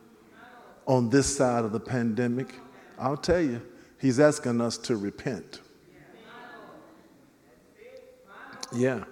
on 0.86 1.10
this 1.10 1.38
side 1.38 1.64
of 1.64 1.72
the 1.72 1.80
pandemic? 1.80 2.56
I'll 2.98 3.18
tell 3.18 3.42
you, 3.42 3.62
He's 4.00 4.20
asking 4.20 4.62
us 4.62 4.78
to 4.80 4.96
repent. 4.96 5.62
Yeah. 8.74 9.04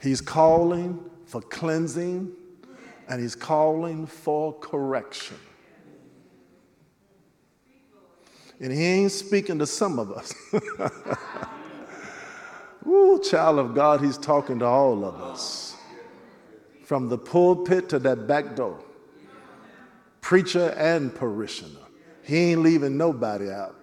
He's 0.00 0.20
calling 0.20 1.02
for 1.26 1.40
cleansing 1.40 2.32
and 3.08 3.20
He's 3.20 3.34
calling 3.34 4.06
for 4.06 4.52
correction. 4.58 5.36
And 8.60 8.72
He 8.72 8.84
ain't 8.84 9.12
speaking 9.12 9.58
to 9.58 9.66
some 9.66 9.98
of 9.98 10.12
us. 10.12 10.34
Ooh, 12.86 13.20
child 13.22 13.58
of 13.58 13.74
God, 13.74 14.00
He's 14.00 14.18
talking 14.18 14.58
to 14.60 14.66
all 14.66 15.04
of 15.04 15.14
us 15.20 15.76
from 16.84 17.08
the 17.08 17.18
pulpit 17.18 17.88
to 17.90 17.98
that 17.98 18.26
back 18.26 18.56
door. 18.56 18.82
Preacher 20.20 20.70
and 20.76 21.14
parishioner. 21.14 21.80
He 22.22 22.36
ain't 22.36 22.62
leaving 22.62 22.96
nobody 22.96 23.50
out. 23.50 23.76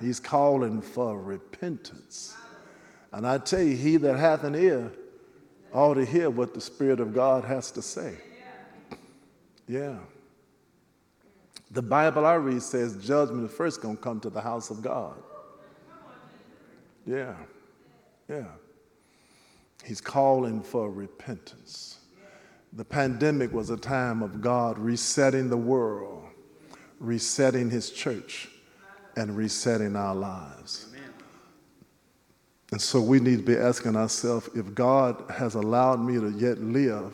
He's 0.00 0.20
calling 0.20 0.80
for 0.80 1.20
repentance. 1.20 2.34
And 3.12 3.26
I 3.26 3.38
tell 3.38 3.62
you, 3.62 3.76
he 3.76 3.96
that 3.98 4.16
hath 4.16 4.44
an 4.44 4.54
ear 4.54 4.92
ought 5.72 5.94
to 5.94 6.04
hear 6.04 6.30
what 6.30 6.54
the 6.54 6.60
Spirit 6.60 7.00
of 7.00 7.14
God 7.14 7.44
has 7.44 7.70
to 7.72 7.82
say. 7.82 8.16
Yeah. 9.66 9.98
The 11.70 11.82
Bible 11.82 12.26
I 12.26 12.34
read 12.34 12.62
says 12.62 12.96
judgment 12.96 13.48
is 13.48 13.56
first 13.56 13.80
going 13.80 13.96
to 13.96 14.02
come 14.02 14.20
to 14.20 14.30
the 14.30 14.40
house 14.40 14.70
of 14.70 14.82
God. 14.82 15.14
Yeah. 17.06 17.34
Yeah. 18.28 18.46
He's 19.84 20.00
calling 20.00 20.62
for 20.62 20.90
repentance. 20.90 21.98
The 22.72 22.84
pandemic 22.84 23.52
was 23.52 23.70
a 23.70 23.76
time 23.76 24.22
of 24.22 24.40
God 24.40 24.78
resetting 24.78 25.48
the 25.48 25.56
world, 25.56 26.24
resetting 27.00 27.70
His 27.70 27.90
church, 27.90 28.48
and 29.16 29.36
resetting 29.36 29.96
our 29.96 30.14
lives. 30.14 30.86
Amen. 30.90 31.10
And 32.72 32.80
so 32.80 33.00
we 33.00 33.18
need 33.18 33.38
to 33.38 33.42
be 33.42 33.56
asking 33.56 33.96
ourselves 33.96 34.48
if 34.54 34.72
God 34.74 35.24
has 35.30 35.56
allowed 35.56 36.00
me 36.00 36.14
to 36.20 36.30
yet 36.30 36.58
live, 36.58 37.12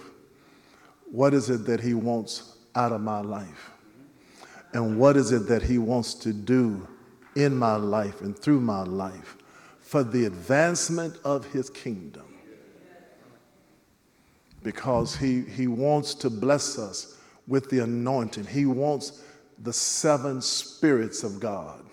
what 1.11 1.33
is 1.33 1.49
it 1.49 1.65
that 1.67 1.81
He 1.81 1.95
wants 1.95 2.57
out 2.75 2.93
of 2.93 3.01
my 3.01 3.21
life? 3.21 3.71
And 4.77 4.99
what 4.99 5.17
is 5.17 5.33
it 5.33 5.49
that 5.49 5.63
He 5.63 5.79
wants 5.79 6.13
to 6.15 6.33
do 6.33 6.87
in 7.35 7.57
my 7.57 7.77
life 7.77 8.21
and 8.21 8.39
through 8.39 8.61
my 8.61 8.83
life 8.83 9.37
for 9.81 10.05
the 10.05 10.27
advancement 10.27 11.17
of 11.25 11.47
His 11.47 11.71
kingdom? 11.71 12.37
because 14.67 15.15
he, 15.15 15.43
he 15.43 15.69
wants 15.69 16.13
to 16.13 16.29
bless 16.29 16.77
us 16.77 17.17
with 17.47 17.71
the 17.71 17.79
anointing. 17.79 18.45
He 18.45 18.67
wants 18.67 19.23
the 19.61 19.73
seven 19.73 20.43
spirits 20.43 21.23
of 21.23 21.39
God, 21.39 21.85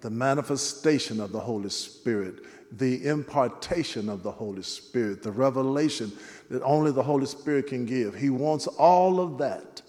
the 0.00 0.08
manifestation 0.08 1.20
of 1.20 1.30
the 1.30 1.38
Holy 1.38 1.68
Spirit, 1.68 2.36
the 2.72 3.06
impartation 3.06 4.08
of 4.08 4.22
the 4.22 4.30
Holy 4.30 4.62
Spirit, 4.62 5.22
the 5.22 5.30
revelation 5.30 6.10
that 6.48 6.62
only 6.62 6.90
the 6.90 7.02
Holy 7.02 7.26
Spirit 7.26 7.66
can 7.66 7.84
give. 7.84 8.14
He 8.14 8.30
wants 8.30 8.66
all 8.66 9.20
of 9.20 9.36
that 9.36 9.82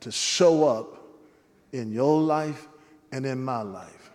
to 0.00 0.12
show 0.12 0.68
up 0.68 1.03
in 1.74 1.92
your 1.92 2.20
life 2.20 2.68
and 3.10 3.26
in 3.26 3.44
my 3.44 3.60
life. 3.60 4.12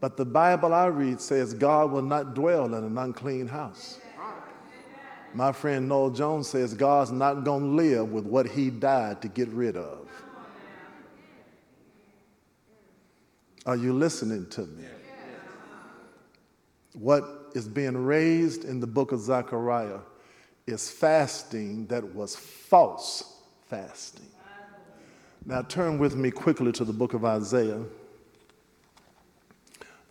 But 0.00 0.16
the 0.16 0.24
Bible 0.24 0.72
I 0.72 0.86
read 0.86 1.20
says 1.20 1.52
God 1.52 1.92
will 1.92 2.02
not 2.02 2.34
dwell 2.34 2.64
in 2.74 2.84
an 2.84 2.96
unclean 2.96 3.46
house. 3.46 4.00
My 5.34 5.52
friend 5.52 5.88
Noel 5.88 6.10
Jones 6.10 6.48
says 6.48 6.72
God's 6.72 7.12
not 7.12 7.44
going 7.44 7.62
to 7.62 7.68
live 7.68 8.10
with 8.10 8.24
what 8.24 8.48
he 8.48 8.70
died 8.70 9.20
to 9.20 9.28
get 9.28 9.48
rid 9.48 9.76
of. 9.76 10.08
Are 13.66 13.76
you 13.76 13.92
listening 13.92 14.46
to 14.50 14.62
me? 14.62 14.84
What 16.94 17.50
is 17.54 17.68
being 17.68 17.96
raised 17.96 18.64
in 18.64 18.80
the 18.80 18.86
book 18.86 19.12
of 19.12 19.20
Zechariah 19.20 19.98
is 20.66 20.90
fasting 20.90 21.86
that 21.88 22.14
was 22.14 22.36
false 22.36 23.40
fasting. 23.68 24.30
Now 25.48 25.62
turn 25.62 25.98
with 25.98 26.16
me 26.16 26.32
quickly 26.32 26.72
to 26.72 26.84
the 26.84 26.92
book 26.92 27.14
of 27.14 27.24
Isaiah. 27.24 27.84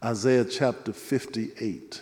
Isaiah 0.01 0.45
chapter 0.45 0.93
58. 0.93 2.01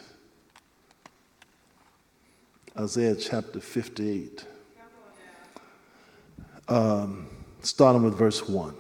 Isaiah 2.78 3.16
chapter 3.16 3.60
58, 3.60 4.46
um, 6.68 7.28
starting 7.62 8.02
with 8.02 8.18
verse 8.18 8.48
1. 8.50 8.76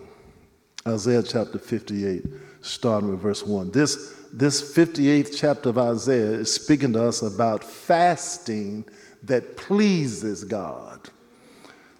Isaiah 0.87 1.21
chapter 1.21 1.59
58, 1.59 2.23
starting 2.61 3.11
with 3.11 3.19
verse 3.19 3.43
1. 3.43 3.69
This, 3.69 4.15
this 4.33 4.75
58th 4.75 5.35
chapter 5.37 5.69
of 5.69 5.77
Isaiah 5.77 6.31
is 6.31 6.51
speaking 6.51 6.93
to 6.93 7.03
us 7.03 7.21
about 7.21 7.63
fasting 7.63 8.85
that 9.21 9.57
pleases 9.57 10.43
God. 10.43 10.92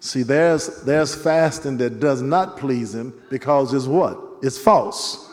See, 0.04 0.22
there's, 0.22 0.82
there's 0.82 1.14
fasting 1.14 1.78
that 1.78 1.98
does 1.98 2.20
not 2.20 2.58
please 2.58 2.94
Him 2.94 3.14
because 3.30 3.72
it's 3.72 3.86
what? 3.86 4.20
It's 4.42 4.58
false. 4.58 5.32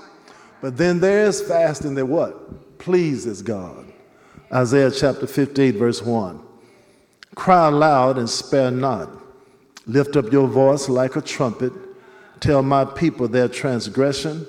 But 0.62 0.78
then 0.78 1.02
there's 1.02 1.46
fasting 1.46 1.94
that 1.96 2.06
what? 2.06 2.80
Pleases 2.80 3.42
God. 3.42 3.86
Isaiah 4.50 4.90
chapter 4.90 5.28
58, 5.28 5.72
verse 5.72 6.02
1. 6.02 6.40
Cry 7.36 7.68
aloud 7.68 8.18
and 8.18 8.30
spare 8.30 8.72
not. 8.72 9.10
Lift 9.88 10.16
up 10.16 10.32
your 10.32 10.48
voice 10.48 10.88
like 10.88 11.18
a 11.18 11.22
trumpet. 11.22 11.74
Tell 12.40 12.64
my 12.64 12.86
people 12.86 13.28
their 13.28 13.50
transgression 13.50 14.48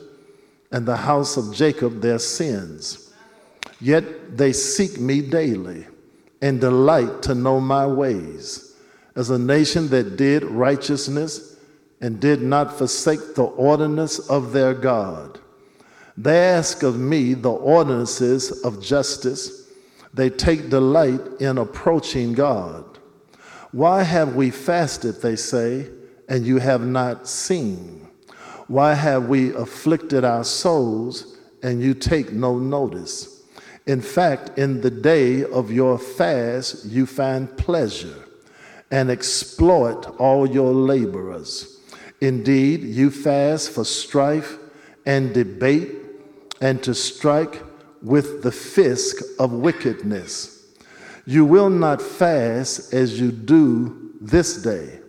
and 0.71 0.87
the 0.87 0.99
house 0.99 1.37
of 1.37 1.53
Jacob 1.53 2.01
their 2.01 2.21
sins. 2.21 3.13
Yet 3.81 4.37
they 4.39 4.53
seek 4.53 5.01
me 5.01 5.21
daily 5.21 5.89
and 6.41 6.61
delight 6.61 7.23
to 7.23 7.35
know 7.35 7.59
my 7.59 7.89
ways. 7.89 8.62
As 9.15 9.31
a 9.31 9.39
nation 9.39 9.89
that 9.89 10.17
did 10.17 10.45
righteousness 10.45 11.57
and 12.01 12.21
did 12.21 12.43
not 12.43 12.77
forsake 12.77 13.35
the 13.35 13.45
ordinance 13.45 14.19
of 14.31 14.53
their 14.53 14.75
God. 14.75 15.39
They 16.17 16.39
ask 16.39 16.83
of 16.83 16.99
me 16.99 17.35
the 17.35 17.51
ordinances 17.51 18.63
of 18.65 18.83
justice 18.83 19.63
they 20.15 20.29
take 20.29 20.69
delight 20.69 21.21
in 21.41 21.59
approaching 21.59 22.35
God. 22.35 22.85
Why 23.71 24.03
have 24.03 24.37
we 24.37 24.51
fasted, 24.51 25.23
they 25.23 25.37
say, 25.37 25.89
and 26.29 26.47
you 26.47 26.59
have 26.59 26.83
not 26.83 27.27
seen? 27.27 28.09
Why 28.67 28.95
have 28.95 29.29
we 29.29 29.55
afflicted 29.55 30.25
our 30.25 30.45
souls 30.45 31.39
and 31.63 31.81
you 31.81 31.95
take 31.95 32.33
no 32.33 32.59
notice? 32.59 33.43
In 33.87 34.01
fact, 34.03 34.59
in 34.59 34.83
the 34.83 34.91
day 34.91 35.45
of 35.45 35.73
your 35.73 35.99
fast, 35.99 36.85
you 36.85 37.07
find 37.07 37.57
pleasure 37.57 38.22
and 38.93 39.11
exploit 39.11 40.07
all 40.21 40.49
your 40.49 40.73
laborers. 40.73 41.81
Indeed, 42.21 42.85
you 42.85 43.11
fast 43.11 43.71
for 43.71 43.85
strife 43.85 44.59
and 45.07 45.35
debate 45.35 45.97
and 46.61 46.81
to 46.85 46.95
strike 46.95 47.63
with 48.03 48.43
the 48.43 48.53
fisk 48.53 49.17
of 49.41 49.53
wickedness. 49.53 50.65
You 51.25 51.45
will 51.45 51.71
not 51.71 52.03
fast 52.03 52.93
as 52.93 53.19
you 53.19 53.33
do 53.33 54.13
this 54.21 54.63
day 54.63 55.01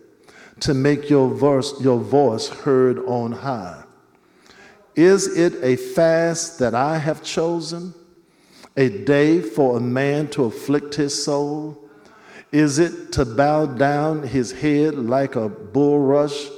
to 0.61 0.73
make 0.73 1.09
your 1.09 1.27
voice, 1.29 1.73
your 1.81 1.99
voice 1.99 2.47
heard 2.47 2.99
on 2.99 3.33
high. 3.33 3.83
Is 4.95 5.37
it 5.37 5.55
a 5.63 5.75
fast 5.75 6.59
that 6.59 6.73
I 6.73 6.99
have 6.99 7.21
chosen? 7.21 7.93
A 8.77 8.89
day 8.89 9.41
for 9.41 9.77
a 9.77 9.81
man 9.81 10.29
to 10.29 10.45
afflict 10.45 10.95
his 10.95 11.23
soul? 11.23 11.82
Is 12.53 12.77
it 12.77 13.11
to 13.13 13.25
bow 13.25 13.65
down 13.65 14.21
his 14.21 14.51
head 14.51 14.93
like 14.93 15.35
a 15.35 15.49
bulrush 15.49 16.51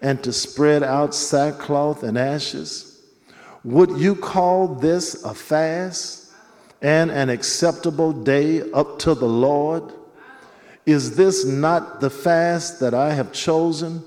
and 0.00 0.22
to 0.22 0.32
spread 0.32 0.84
out 0.84 1.16
sackcloth 1.16 2.04
and 2.04 2.16
ashes? 2.16 3.02
Would 3.64 3.98
you 3.98 4.14
call 4.14 4.68
this 4.68 5.24
a 5.24 5.34
fast 5.34 6.32
and 6.80 7.10
an 7.10 7.28
acceptable 7.28 8.12
day 8.12 8.70
up 8.70 9.00
to 9.00 9.16
the 9.16 9.26
Lord? 9.26 9.92
Is 10.86 11.16
this 11.16 11.44
not 11.44 12.00
the 12.00 12.10
fast 12.10 12.78
that 12.78 12.94
I 12.94 13.12
have 13.12 13.32
chosen 13.32 14.04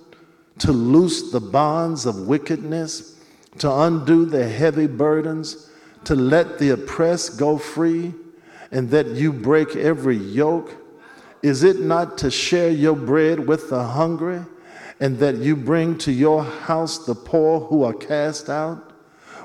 to 0.59 0.71
loose 0.71 1.33
the 1.33 1.41
bonds 1.41 2.05
of 2.05 2.27
wickedness, 2.27 3.19
to 3.57 3.69
undo 3.69 4.23
the 4.23 4.47
heavy 4.47 4.87
burdens, 4.87 5.69
to 6.05 6.15
let 6.15 6.59
the 6.59 6.69
oppressed 6.69 7.37
go 7.37 7.57
free, 7.57 8.13
and 8.71 8.89
that 8.91 9.07
you 9.07 9.33
break 9.33 9.75
every 9.75 10.15
yoke? 10.15 10.83
Is 11.45 11.61
it 11.61 11.79
not 11.79 12.17
to 12.17 12.31
share 12.31 12.71
your 12.71 12.95
bread 12.95 13.45
with 13.45 13.69
the 13.69 13.83
hungry, 13.83 14.41
and 14.99 15.19
that 15.19 15.35
you 15.35 15.55
bring 15.55 15.95
to 15.99 16.11
your 16.11 16.43
house 16.43 17.05
the 17.05 17.13
poor 17.13 17.59
who 17.59 17.83
are 17.83 17.93
cast 17.93 18.49
out? 18.49 18.91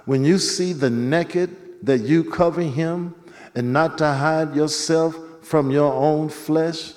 When 0.07 0.25
you 0.25 0.39
see 0.39 0.73
the 0.73 0.89
naked, 0.89 1.55
that 1.83 1.99
you 1.99 2.25
cover 2.25 2.63
him, 2.63 3.15
and 3.55 3.75
not 3.75 3.99
to 3.99 4.07
hide 4.07 4.57
yourself 4.57 5.15
from 5.43 5.71
your 5.71 5.93
own 5.93 6.31
flesh? 6.31 6.95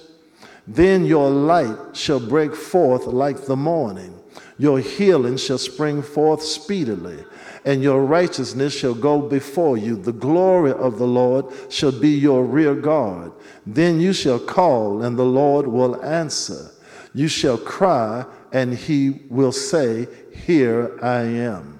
Then 0.66 1.04
your 1.04 1.30
light 1.30 1.98
shall 1.98 2.22
break 2.22 2.56
forth 2.56 3.06
like 3.06 3.46
the 3.46 3.58
morning. 3.58 4.18
Your 4.58 4.80
healing 4.80 5.38
shall 5.38 5.58
spring 5.58 6.02
forth 6.02 6.44
speedily, 6.44 7.24
and 7.66 7.82
your 7.82 8.04
righteousness 8.06 8.74
shall 8.74 8.94
go 8.94 9.22
before 9.22 9.78
you. 9.78 9.96
The 9.96 10.14
glory 10.14 10.72
of 10.72 10.98
the 10.98 11.08
Lord 11.08 11.46
shall 11.70 11.92
be 11.92 12.10
your 12.10 12.46
rear 12.46 12.76
guard. 12.76 13.32
Then 13.66 14.00
you 14.00 14.14
shall 14.14 14.40
call, 14.40 15.02
and 15.02 15.18
the 15.18 15.26
Lord 15.26 15.68
will 15.68 16.04
answer. 16.04 16.72
You 17.14 17.28
shall 17.28 17.58
cry, 17.58 18.26
and 18.52 18.74
he 18.74 19.22
will 19.30 19.52
say, 19.52 20.08
Here 20.34 20.98
I 21.02 21.22
am. 21.22 21.80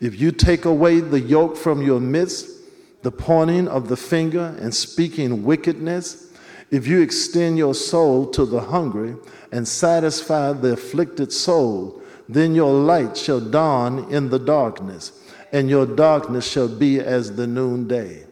If 0.00 0.20
you 0.20 0.32
take 0.32 0.64
away 0.64 1.00
the 1.00 1.20
yoke 1.20 1.56
from 1.56 1.82
your 1.82 2.00
midst, 2.00 2.48
the 3.02 3.10
pointing 3.10 3.68
of 3.68 3.88
the 3.88 3.96
finger 3.96 4.56
and 4.60 4.74
speaking 4.74 5.44
wickedness, 5.44 6.27
if 6.70 6.86
you 6.86 7.00
extend 7.00 7.58
your 7.58 7.74
soul 7.74 8.26
to 8.30 8.44
the 8.44 8.60
hungry 8.60 9.16
and 9.52 9.66
satisfy 9.66 10.52
the 10.52 10.72
afflicted 10.72 11.32
soul, 11.32 12.02
then 12.28 12.54
your 12.54 12.72
light 12.72 13.16
shall 13.16 13.40
dawn 13.40 14.12
in 14.12 14.28
the 14.28 14.38
darkness, 14.38 15.12
and 15.52 15.70
your 15.70 15.86
darkness 15.86 16.46
shall 16.46 16.68
be 16.68 17.00
as 17.00 17.36
the 17.36 17.46
noonday. 17.46 18.26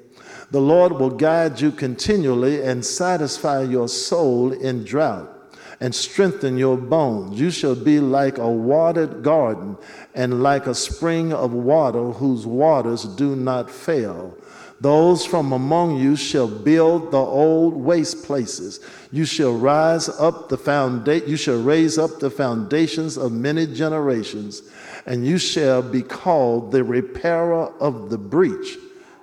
The 0.50 0.60
Lord 0.60 0.92
will 0.92 1.10
guide 1.10 1.60
you 1.60 1.72
continually 1.72 2.62
and 2.62 2.84
satisfy 2.84 3.62
your 3.62 3.88
soul 3.88 4.52
in 4.52 4.84
drought 4.84 5.32
and 5.80 5.94
strengthen 5.94 6.56
your 6.56 6.76
bones. 6.76 7.40
You 7.40 7.50
shall 7.50 7.74
be 7.74 8.00
like 8.00 8.38
a 8.38 8.48
watered 8.48 9.22
garden 9.22 9.76
and 10.14 10.42
like 10.42 10.66
a 10.66 10.74
spring 10.74 11.32
of 11.32 11.52
water 11.52 12.12
whose 12.12 12.46
waters 12.46 13.04
do 13.04 13.34
not 13.34 13.70
fail. 13.70 14.36
Those 14.80 15.24
from 15.24 15.52
among 15.52 15.96
you 15.96 16.16
shall 16.16 16.48
build 16.48 17.10
the 17.10 17.18
old 17.18 17.74
waste 17.74 18.24
places. 18.24 18.80
You 19.10 19.24
shall 19.24 19.54
rise 19.54 20.08
up 20.08 20.48
the 20.48 20.58
foundation, 20.58 21.28
you 21.28 21.36
shall 21.36 21.62
raise 21.62 21.96
up 21.96 22.18
the 22.20 22.30
foundations 22.30 23.16
of 23.16 23.32
many 23.32 23.66
generations, 23.66 24.62
and 25.06 25.26
you 25.26 25.38
shall 25.38 25.80
be 25.80 26.02
called 26.02 26.72
the 26.72 26.84
repairer 26.84 27.72
of 27.80 28.10
the 28.10 28.18
breach, 28.18 28.76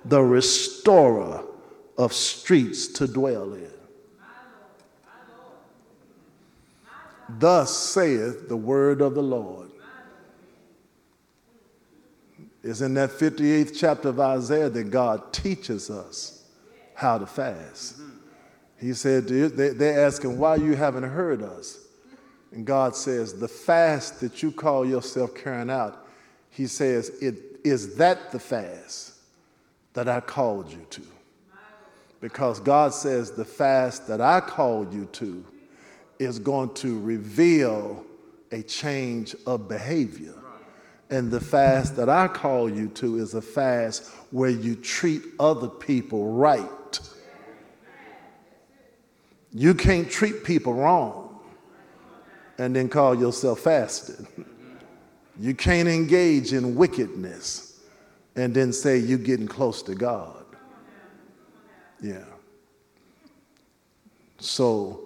the 0.04 0.22
restorer 0.22 1.44
of 1.96 2.12
streets 2.12 2.88
to 2.88 3.06
dwell 3.06 3.54
in. 3.54 3.70
Thus 7.28 7.74
saith 7.74 8.48
the 8.48 8.56
word 8.56 9.00
of 9.00 9.14
the 9.14 9.22
Lord. 9.22 9.63
It's 12.64 12.80
in 12.80 12.94
that 12.94 13.10
58th 13.10 13.76
chapter 13.78 14.08
of 14.08 14.18
Isaiah 14.18 14.70
that 14.70 14.84
God 14.84 15.34
teaches 15.34 15.90
us 15.90 16.44
how 16.94 17.18
to 17.18 17.26
fast. 17.26 18.00
He 18.80 18.94
said, 18.94 19.28
they're 19.28 20.06
asking, 20.06 20.38
why 20.38 20.56
you 20.56 20.74
haven't 20.74 21.04
heard 21.04 21.42
us? 21.42 21.78
And 22.52 22.64
God 22.64 22.96
says, 22.96 23.34
the 23.38 23.48
fast 23.48 24.20
that 24.20 24.42
you 24.42 24.50
call 24.50 24.86
yourself 24.86 25.34
carrying 25.34 25.68
out, 25.68 26.06
he 26.48 26.66
says, 26.66 27.10
it, 27.20 27.34
is 27.64 27.96
that 27.96 28.32
the 28.32 28.38
fast 28.38 29.12
that 29.92 30.08
I 30.08 30.20
called 30.20 30.70
you 30.70 30.86
to? 30.90 31.02
Because 32.22 32.60
God 32.60 32.94
says 32.94 33.32
the 33.32 33.44
fast 33.44 34.08
that 34.08 34.22
I 34.22 34.40
called 34.40 34.94
you 34.94 35.04
to 35.12 35.44
is 36.18 36.38
going 36.38 36.72
to 36.74 36.98
reveal 37.00 38.04
a 38.52 38.62
change 38.62 39.36
of 39.46 39.68
behavior. 39.68 40.32
And 41.14 41.30
the 41.30 41.40
fast 41.40 41.94
that 41.94 42.08
I 42.08 42.26
call 42.26 42.68
you 42.68 42.88
to 42.88 43.18
is 43.18 43.34
a 43.34 43.40
fast 43.40 44.10
where 44.32 44.50
you 44.50 44.74
treat 44.74 45.22
other 45.38 45.68
people 45.68 46.32
right. 46.32 46.98
You 49.52 49.74
can't 49.74 50.10
treat 50.10 50.42
people 50.42 50.74
wrong 50.74 51.38
and 52.58 52.74
then 52.74 52.88
call 52.88 53.14
yourself 53.14 53.60
fasted. 53.60 54.26
You 55.38 55.54
can't 55.54 55.86
engage 55.86 56.52
in 56.52 56.74
wickedness 56.74 57.78
and 58.34 58.52
then 58.52 58.72
say 58.72 58.98
you're 58.98 59.16
getting 59.16 59.46
close 59.46 59.84
to 59.84 59.94
God. 59.94 60.44
Yeah. 62.02 62.24
So, 64.40 65.00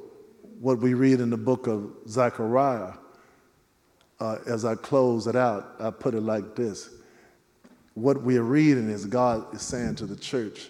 what 0.59 0.79
we 0.79 0.95
read 0.95 1.21
in 1.21 1.29
the 1.29 1.37
book 1.37 1.67
of 1.67 1.91
Zechariah 2.09 2.95
uh, 4.21 4.39
as 4.47 4.65
I 4.65 4.75
close 4.75 5.27
it 5.27 5.37
out, 5.37 5.75
I 5.79 5.91
put 5.91 6.15
it 6.15 6.23
like 6.23 6.55
this. 6.55 6.91
What 7.95 8.23
we're 8.23 8.43
reading 8.43 8.89
is 8.91 9.07
God 9.07 9.55
is 9.55 9.63
saying 9.63 9.97
to 9.97 10.07
the 10.07 10.17
church, 10.17 10.69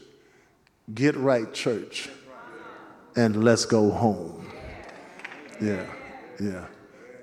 get 0.94 1.16
right, 1.16 1.52
church, 1.52 2.08
and 3.16 3.44
let's 3.44 3.64
go 3.64 3.90
home. 3.90 4.50
Yeah, 5.60 5.86
yeah, 6.40 6.66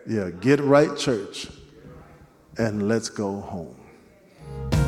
yeah. 0.07 0.29
Get 0.29 0.59
right, 0.59 0.95
church, 0.97 1.47
and 2.57 2.87
let's 2.87 3.09
go 3.09 3.39
home. 3.39 3.75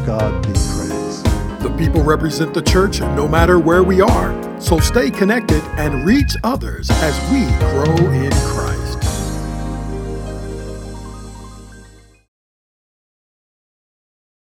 God 0.05 0.41
be 0.43 0.53
praised. 0.53 1.25
The 1.61 1.73
people 1.77 2.03
represent 2.03 2.53
the 2.53 2.61
church 2.61 2.99
no 2.99 3.27
matter 3.27 3.57
where 3.59 3.83
we 3.83 4.01
are. 4.01 4.61
So 4.61 4.79
stay 4.79 5.09
connected 5.09 5.63
and 5.77 6.05
reach 6.05 6.35
others 6.43 6.89
as 6.91 7.19
we 7.31 7.45
grow 7.59 8.11
in 8.11 8.31
Christ. 8.31 8.86